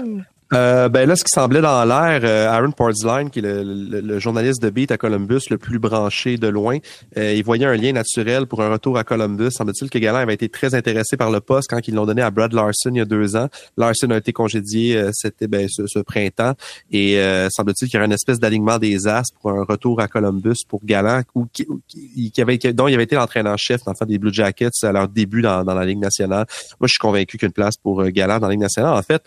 [0.54, 4.00] Euh, ben là, ce qui semblait dans l'air, euh, Aaron Portsline, qui est le, le-
[4.00, 6.78] le journaliste de beat à Columbus, le plus branché de loin,
[7.18, 9.50] euh, il voyait un lien naturel pour un retour à Columbus.
[9.50, 12.30] Semble-t-il que Galland avait été très intéressé par le poste quand ils l'ont donné à
[12.30, 13.48] Brad Larson il y a deux ans.
[13.76, 16.54] Larson a été congédié euh, c'était ben, ce, ce printemps
[16.90, 20.08] et euh, semble-t-il qu'il y aurait une espèce d'alignement des as pour un retour à
[20.08, 24.18] Columbus pour Galland, ou qui, qui- avait, dont il avait été l'entraîneur-chef dans le des
[24.18, 26.46] Blue Jackets à leur début dans, dans la Ligue nationale.
[26.80, 28.60] Moi, je suis convaincu qu'il y a une place pour euh, Galland dans la Ligue
[28.62, 28.94] nationale.
[28.94, 29.22] En fait,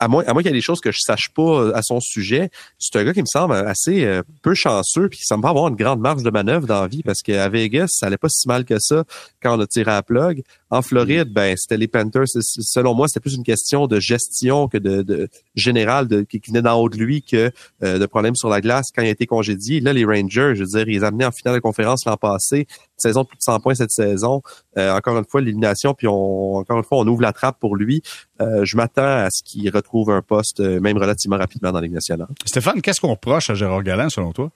[0.00, 1.82] à moins, à moins qu'il y ait des choses que je sache pas euh, à
[1.82, 5.46] son sujet, c'est un gars qui me semble assez euh, peu chanceux puis qui semble
[5.46, 8.30] avoir une grande marge de manœuvre dans la vie parce qu'à Vegas, ça allait pas
[8.30, 9.04] si mal que ça
[9.42, 10.42] quand on a tiré à la plug.
[10.70, 12.26] En Floride, ben c'était les Panthers.
[12.28, 16.50] Selon moi, c'était plus une question de gestion que de, de générale de, qui qui
[16.50, 17.50] venait d'en haut de lui que
[17.82, 19.80] euh, de problèmes sur la glace quand il a été congédié.
[19.80, 22.66] Là, les Rangers, je veux dire, ils les amenaient en finale de conférence l'an passé,
[22.96, 24.42] saison de plus de 100 points cette saison.
[24.78, 27.76] Euh, encore une fois, l'élimination, puis on, encore une fois, on ouvre la trappe pour
[27.76, 28.02] lui.
[28.40, 31.94] Euh, je m'attends à ce qu'il retrouve un poste, même relativement rapidement dans la Ligue
[31.94, 32.28] nationale.
[32.44, 34.50] Stéphane, qu'est-ce qu'on reproche à Gérard Galland, selon toi?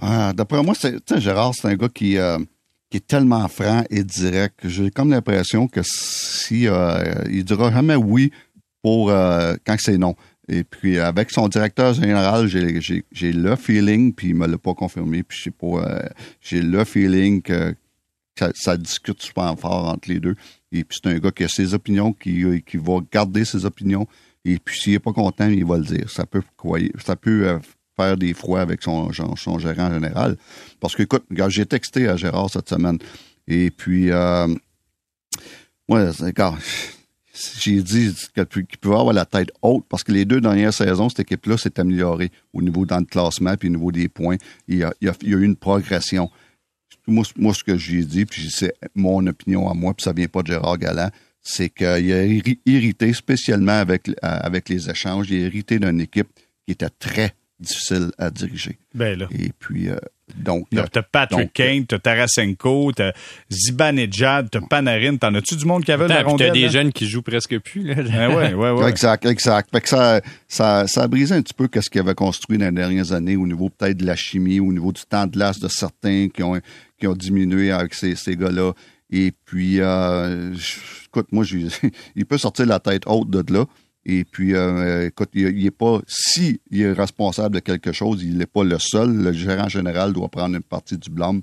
[0.00, 2.38] Ah, D'après moi, c'est, tu sais, Gérard, c'est un gars qui, euh,
[3.00, 4.60] tellement franc et direct.
[4.64, 8.30] J'ai comme l'impression que si euh, il dira jamais oui
[8.82, 10.14] pour euh, quand c'est non.
[10.48, 14.58] Et puis avec son directeur général, j'ai, j'ai, j'ai le feeling, puis il me l'a
[14.58, 16.08] pas confirmé, puis je sais pas, euh,
[16.40, 17.74] j'ai le feeling que
[18.54, 20.36] ça, discute super fort entre les deux.
[20.70, 24.06] Et puis c'est un gars qui a ses opinions, qui, qui va garder ses opinions.
[24.44, 26.08] Et puis s'il est pas content, il va le dire.
[26.10, 26.42] Ça peut
[27.04, 27.58] ça peut euh,
[27.96, 30.36] faire des froids avec son, son, gérant général.
[30.80, 32.98] Parce que, écoute, j'ai texté à Gérard cette semaine.
[33.48, 34.48] Et puis, euh,
[35.88, 36.58] ouais, regarde,
[37.60, 41.20] j'ai dit qu'il pouvait avoir la tête haute parce que les deux dernières saisons, cette
[41.20, 44.36] équipe-là s'est améliorée au niveau dans le classement puis au niveau des points.
[44.68, 44.92] Il y a,
[45.22, 46.30] eu une progression.
[47.06, 50.42] Moi, ce que j'ai dit, puis c'est mon opinion à moi, puis ça vient pas
[50.42, 55.44] de Gérard Galland, c'est qu'il a irri- irrité, spécialement avec, euh, avec les échanges, il
[55.44, 56.28] a irrité d'une équipe
[56.66, 58.78] qui était très difficile à diriger.
[58.94, 59.26] Ben là.
[59.30, 59.96] Et puis, euh,
[60.36, 63.12] donc, T'as t'as Patrick Donc, Kane, t'as Tarasenko, t'as
[63.48, 65.16] Zibanejad, t'as Panarin.
[65.16, 66.52] T'en as-tu du monde qui avait la puis t'as rondelle?
[66.52, 66.68] des là?
[66.68, 67.82] jeunes qui jouent presque plus.
[67.84, 67.94] Là.
[68.12, 68.88] Ah ouais, ouais, ouais.
[68.88, 69.70] Exact, exact.
[69.70, 72.66] Fait que ça, ça, ça a brisé un petit peu ce qu'il avait construit dans
[72.66, 75.60] les dernières années au niveau peut-être de la chimie, au niveau du temps de glace
[75.60, 76.60] de certains qui ont,
[76.98, 78.72] qui ont diminué avec ces, ces gars-là.
[79.10, 80.52] Et puis, euh,
[81.06, 81.44] écoute, moi,
[82.16, 83.64] il peut sortir la tête haute de là.
[84.08, 88.22] Et puis, euh, écoute, il, il est pas, si il est responsable de quelque chose,
[88.22, 89.12] il n'est pas le seul.
[89.12, 91.42] Le gérant général doit prendre une partie du blâme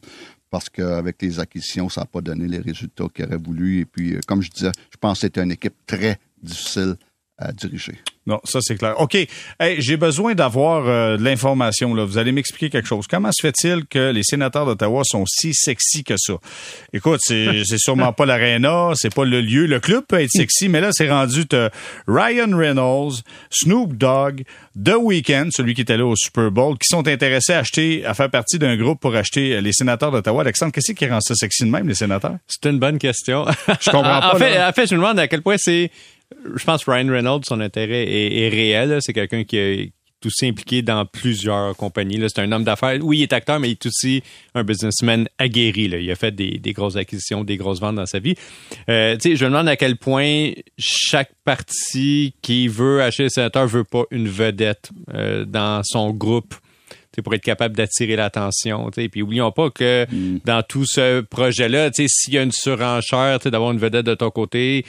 [0.49, 3.79] parce qu'avec les acquisitions, ça n'a pas donné les résultats qu'il aurait voulu.
[3.81, 6.95] Et puis, euh, comme je disais, je pense que c'était une équipe très difficile
[7.43, 7.95] à diriger.
[8.25, 8.99] Non, ça c'est clair.
[9.01, 9.15] OK.
[9.15, 11.93] Hey, j'ai besoin d'avoir euh, de l'information.
[11.93, 12.05] Là.
[12.05, 13.05] Vous allez m'expliquer quelque chose.
[13.09, 16.35] Comment se fait-il que les sénateurs d'Ottawa sont si sexy que ça?
[16.93, 19.65] Écoute, c'est sûrement pas l'aréna, c'est pas le lieu.
[19.65, 21.43] Le club peut être sexy, mais là, c'est rendu
[22.07, 24.43] Ryan Reynolds, Snoop Dogg,
[24.81, 28.13] The Weeknd, celui qui était là au Super Bowl, qui sont intéressés à acheter, à
[28.13, 30.41] faire partie d'un groupe pour acheter les sénateurs d'Ottawa.
[30.41, 32.37] Alexandre, qu'est-ce qui rend ça sexy de même, les sénateurs?
[32.47, 33.45] C'est une bonne question.
[33.67, 34.69] Je comprends en, pas, fait, là.
[34.69, 35.91] en fait, je me demande à quel point c'est.
[36.55, 38.97] Je pense que Ryan Reynolds, son intérêt est, est réel.
[39.01, 39.91] C'est quelqu'un qui est
[40.25, 42.19] aussi impliqué dans plusieurs compagnies.
[42.27, 42.97] C'est un homme d'affaires.
[43.01, 44.23] Oui, il est acteur, mais il est aussi
[44.55, 45.87] un businessman aguerri.
[45.87, 45.97] là.
[45.97, 48.35] Il a fait des, des grosses acquisitions, des grosses ventes dans sa vie.
[48.89, 53.83] Euh, je me demande à quel point chaque parti qui veut acheter le sénateur veut
[53.83, 56.55] pas une vedette euh, dans son groupe
[57.23, 58.89] pour être capable d'attirer l'attention.
[58.89, 60.07] Puis oublions pas que
[60.45, 64.83] dans tout ce projet-là, s'il y a une surenchère, d'avoir une vedette de ton côté,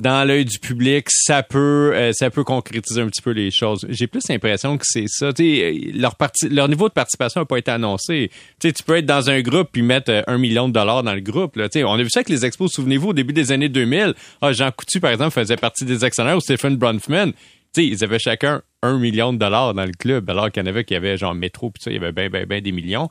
[0.00, 3.86] dans l'œil du public, ça peut euh, ça peut concrétiser un petit peu les choses.
[3.88, 5.32] J'ai plus l'impression que c'est ça.
[5.32, 8.30] Tu sais, leur parti, leur niveau de participation n'a pas été annoncé.
[8.60, 11.02] Tu sais, tu peux être dans un groupe puis mettre euh, un million de dollars
[11.02, 11.56] dans le groupe.
[11.56, 11.68] Là.
[11.68, 12.72] Tu sais, on a vu ça avec les expos.
[12.72, 16.36] Souvenez-vous, au début des années 2000, ah, Jean Coutu, par exemple, faisait partie des actionnaires
[16.36, 17.32] ou Stephen Bronfman.
[17.72, 20.66] Tu sais, ils avaient chacun un million de dollars dans le club, alors qu'il y
[20.66, 22.72] en avait qui avaient genre métro, puis ça, il y avait bien, bien, bien des
[22.72, 23.08] millions.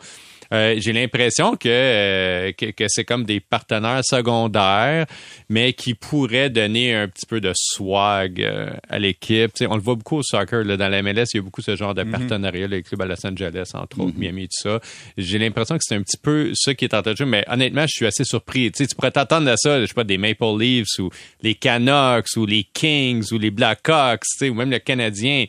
[0.52, 5.06] Euh, j'ai l'impression que, euh, que, que c'est comme des partenaires secondaires,
[5.48, 9.54] mais qui pourraient donner un petit peu de swag euh, à l'équipe.
[9.54, 10.64] Tu sais, on le voit beaucoup au soccer.
[10.64, 13.06] Là, dans la MLS, il y a beaucoup ce genre de partenariat, les clubs à
[13.06, 14.80] Los Angeles, entre autres, Miami, tout ça.
[15.18, 17.46] J'ai l'impression que c'est un petit peu ça qui est en train de jouer, mais
[17.48, 18.72] honnêtement, je suis assez surpris.
[18.72, 21.10] Tu sais, tu pourrais t'attendre à ça, je sais pas, des Maple Leafs ou
[21.42, 25.46] les Canucks ou les Kings ou les Blackhawks, tu sais, ou même le Canadien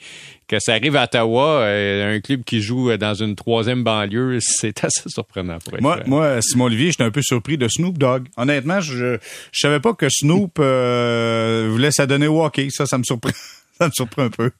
[0.50, 4.82] que ça arrive à Ottawa, euh, un club qui joue dans une troisième banlieue, c'est
[4.82, 6.04] assez surprenant pour être Moi, vrai.
[6.08, 8.26] moi, Simon Olivier, j'étais un peu surpris de Snoop Dogg.
[8.36, 9.16] Honnêtement, je,
[9.52, 12.66] je savais pas que Snoop euh, voulait s'adonner au hockey.
[12.70, 13.30] Ça, ça me surprend.
[13.78, 14.50] ça me surprend un peu.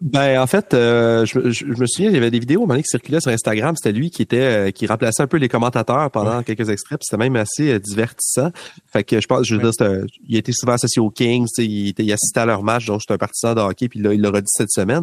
[0.00, 2.82] Ben en fait, euh, je, je- je me souviens, il y avait des vidéos donné
[2.82, 3.74] qui circulaient sur Instagram.
[3.76, 4.36] C'était lui qui était
[4.68, 7.00] euh, qui remplaçait un peu les commentateurs pendant quelques extraits.
[7.02, 8.50] C'était même assez euh, divertissant.
[8.92, 9.72] Fait que je pense, je veux dire,
[10.28, 11.48] il a été souvent associé aux Kings.
[11.58, 13.88] Il, était, il assistait à leur match, donc c'est un partisan de hockey.
[13.88, 15.02] Puis là, il l'aura dit cette semaine.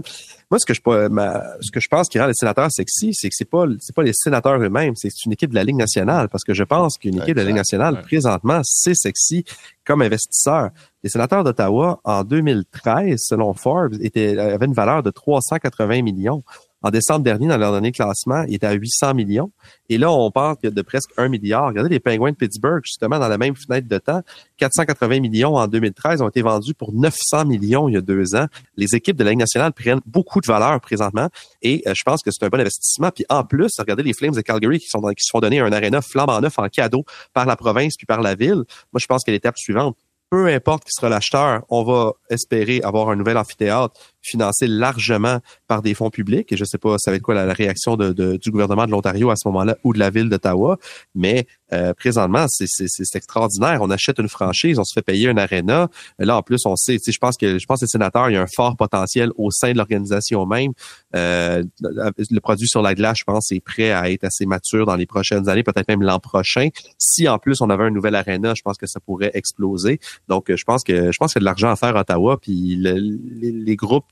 [0.52, 3.14] Moi, ce que je pas- ma- ce que je pense qui rend les sénateurs sexy,
[3.14, 5.76] c'est que c'est pas c'est pas les sénateurs eux-mêmes, c'est une équipe de la Ligue
[5.78, 6.30] nationale.
[6.30, 8.02] Parce que je pense qu'une équipe de la Ligue nationale Ouais.
[8.02, 9.44] présentement, c'est sexy
[9.86, 10.70] comme investisseur.
[11.04, 16.44] Les sénateurs d'Ottawa, en 2013, selon Forbes, étaient, avaient une valeur de 380 millions.
[16.86, 19.52] En décembre dernier, dans leur dernier classement, ils étaient à 800 millions.
[19.90, 21.66] Et là, on parle de presque 1 milliard.
[21.70, 24.22] Regardez les Penguins de Pittsburgh, justement, dans la même fenêtre de temps.
[24.58, 28.46] 480 millions en 2013 ont été vendus pour 900 millions il y a deux ans.
[28.78, 31.28] Les équipes de la Ligue nationale prennent beaucoup de valeur présentement.
[31.64, 33.10] Et euh, je pense que c'est un bon investissement.
[33.10, 35.60] Puis en plus, regardez les Flames de Calgary qui, sont dans- qui se font donner
[35.62, 38.64] un aréna flambant neuf en cadeau par la province puis par la ville.
[38.94, 39.98] Moi, je pense que l'étape suivante,
[40.30, 43.94] peu importe qui sera l'acheteur, on va espérer avoir un nouvel amphithéâtre
[44.26, 46.52] financé largement par des fonds publics.
[46.52, 48.86] Et je ne sais pas, ça va être quoi la, réaction de, de- du gouvernement
[48.86, 50.78] de l'Ontario à ce moment-là ou de la ville d'Ottawa.
[51.14, 53.80] Mais euh, présentement, c'est extraordinaire.
[53.82, 55.90] On achète une franchise, on se fait payer un aréna.
[56.20, 58.38] Là, en plus, on sait, je pense que je pense que les sénateurs, il y
[58.38, 60.72] a un fort potentiel au sein de l'organisation même.
[61.16, 64.96] Euh, le produit sur la glace, je pense, est prêt à être assez mature dans
[64.96, 66.70] les prochaines années, peut-être même l'an prochain.
[66.98, 70.00] Si en plus on avait un nouvel aréna, je pense que ça pourrait exploser.
[70.28, 72.38] Donc, je pense que je pense qu'il y a de l'argent à faire à Ottawa,
[72.42, 72.94] puis le-
[73.40, 74.06] les, les groupes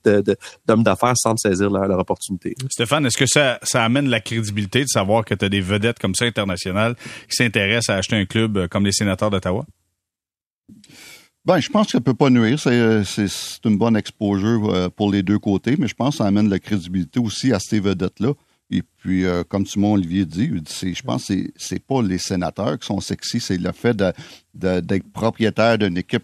[0.65, 2.55] d'hommes d'affaires semblent saisir leur, leur opportunité.
[2.69, 5.99] Stéphane, est-ce que ça, ça amène la crédibilité de savoir que tu as des vedettes
[5.99, 6.95] comme ça internationales
[7.29, 9.65] qui s'intéressent à acheter un club euh, comme les sénateurs d'Ottawa?
[11.45, 12.57] Ben, je pense que ça peut pas nuire.
[12.57, 16.15] C'est, euh, c'est, c'est une bonne exposure euh, pour les deux côtés, mais je pense
[16.15, 18.33] que ça amène de la crédibilité aussi à ces vedettes-là.
[18.71, 21.83] Et puis, euh, comme Simon Olivier dit, il dit, c'est, je pense que c'est, c'est
[21.85, 24.13] pas les sénateurs qui sont sexy, c'est le fait de,
[24.53, 26.23] de- d'être propriétaire d'une équipe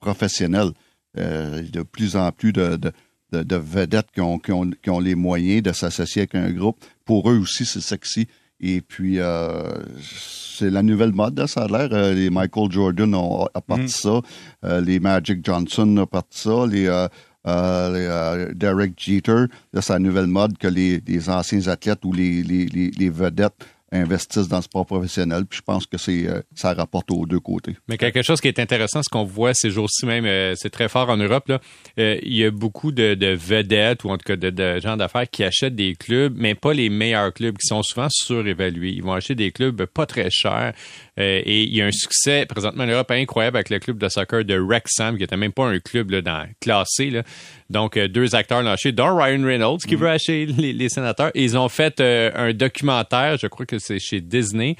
[0.00, 0.70] professionnelle.
[1.18, 2.92] Euh, il y a de plus en plus de, de,
[3.38, 6.50] de- de vedettes qui ont, qui, ont, qui ont les moyens de s'associer avec un
[6.50, 6.78] groupe.
[7.04, 8.26] Pour eux aussi, c'est sexy.
[8.60, 9.72] Et puis, euh,
[10.58, 11.88] c'est la nouvelle mode, là, ça a l'air.
[11.92, 13.88] Euh, les Michael Jordan ont a parti Mm.
[13.88, 14.20] ça.
[14.64, 16.66] Euh, les Magic Johnson ont parti ça.
[16.66, 16.84] Les,
[17.44, 23.10] les, Derek Jeter, c'est la nouvelle mode que les, les anciens athlètes ou les, les
[23.10, 23.54] vedettes
[23.96, 25.44] investissent dans le sport professionnel.
[25.46, 27.76] Puis je pense que c'est euh, ça rapporte aux deux côtés.
[27.88, 30.88] Mais quelque chose qui est intéressant, ce qu'on voit ces jours-ci même, euh, c'est très
[30.88, 31.50] fort en Europe,
[31.98, 34.96] euh, il y a beaucoup de, de vedettes ou en tout cas de, de gens
[34.96, 38.92] d'affaires qui achètent des clubs, mais pas les meilleurs clubs, qui sont souvent surévalués.
[38.92, 40.72] Ils vont acheter des clubs pas très chers.
[41.18, 44.08] Euh, et il y a un succès présentement en Europe incroyable avec le club de
[44.08, 47.10] soccer de Wrexham, qui était même pas un club là, dans, classé.
[47.10, 47.22] Là.
[47.70, 51.30] Donc, euh, deux acteurs l'ont acheté, dont Ryan Reynolds, qui veut acheter les, les sénateurs.
[51.34, 54.76] Ils ont fait euh, un documentaire, je crois que c'est chez Disney.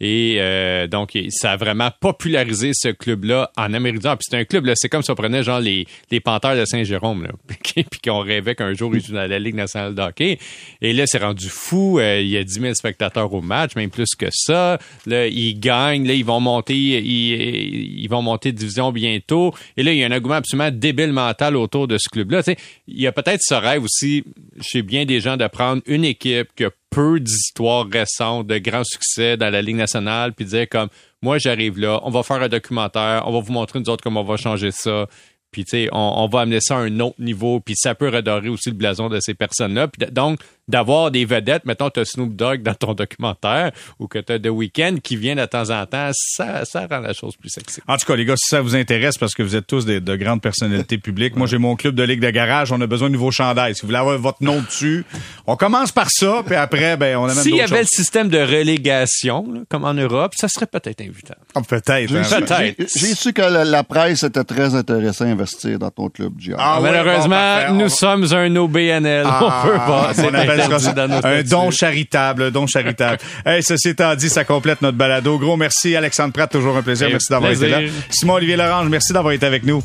[0.00, 4.18] Et euh, donc, ça a vraiment popularisé ce club-là en Amérique du Nord.
[4.20, 7.28] C'est un club, là, c'est comme si on prenait genre les, les Panthers de Saint-Jérôme,
[7.74, 10.36] puis qu'on rêvait qu'un jour ils jouent dans la Ligue nationale de.
[10.82, 11.98] Et là, c'est rendu fou.
[11.98, 14.78] Euh, il y a 10 000 spectateurs au match, même plus que ça.
[15.06, 16.06] Là, ils gagnent.
[16.06, 19.54] Là, ils vont monter, ils, ils vont monter de division bientôt.
[19.76, 22.42] Et là, il y a un engouement absolument débile mental autour de ce club-là.
[22.86, 24.24] Il y a peut-être ce rêve aussi
[24.60, 28.82] chez bien des gens de prendre une équipe qui a peu d'histoires récentes, de grands
[28.82, 30.88] succès dans la Ligue nationale, puis dire comme
[31.20, 34.22] moi j'arrive là, on va faire un documentaire, on va vous montrer nous autres comment
[34.22, 35.06] on va changer ça.
[35.50, 38.48] Puis, tu sais, on, va amener ça à un autre niveau, puis ça peut redorer
[38.48, 39.88] aussi le blason de ces personnes-là.
[40.10, 44.32] Donc, d'avoir des vedettes, mettons, tu as Snoop Dogg dans ton documentaire ou que tu
[44.32, 47.50] as The Weeknd qui vient de temps en temps, ça, ça rend la chose plus
[47.50, 47.80] sexy.
[47.86, 50.00] En tout cas, les gars, si ça vous intéresse, parce que vous êtes tous des-
[50.00, 53.08] de grandes personnalités publiques, moi j'ai mon club de ligue de garage, on a besoin
[53.08, 53.74] de nouveaux chandails.
[53.74, 55.04] Si vous voulez avoir votre nom dessus,
[55.46, 58.38] on commence par ça, puis après, ben, on amène S'il y avait le système de
[58.38, 61.34] relégation, là, comme en Europe, ça serait peut-être invitant.
[61.54, 62.08] Ah, Peut-être.
[62.08, 62.24] J'ai hein.
[62.24, 62.74] su, Peut-être.
[62.78, 66.32] j'ai- j'ai su que la, la presse était très intéressée à investir dans ton club,
[66.38, 66.56] Gian.
[66.58, 69.24] Ah ouais, Malheureusement, bon, nous On- sommes un OBNL.
[69.28, 70.12] Ah, on peut pas.
[70.60, 73.18] Un don charitable, un don charitable.
[73.46, 75.38] hey, ceci étant dit, ça complète notre balado.
[75.38, 77.06] Gros merci, Alexandre Pratt, toujours un plaisir.
[77.06, 77.80] Hey, merci d'avoir été là.
[78.10, 79.82] Simon-Olivier Lorange, merci d'avoir été avec nous.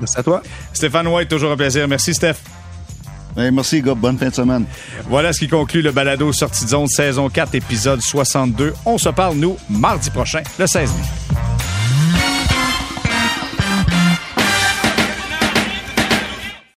[0.00, 0.42] Merci à toi.
[0.72, 1.86] Stéphane White, toujours un plaisir.
[1.86, 2.36] Merci, Steph.
[3.36, 3.94] Hey, merci, gars.
[3.94, 4.64] Bonne fin de semaine.
[5.08, 8.74] Voilà ce qui conclut le balado Sortie de zone saison 4, épisode 62.
[8.84, 11.71] On se parle, nous, mardi prochain, le 16 mai.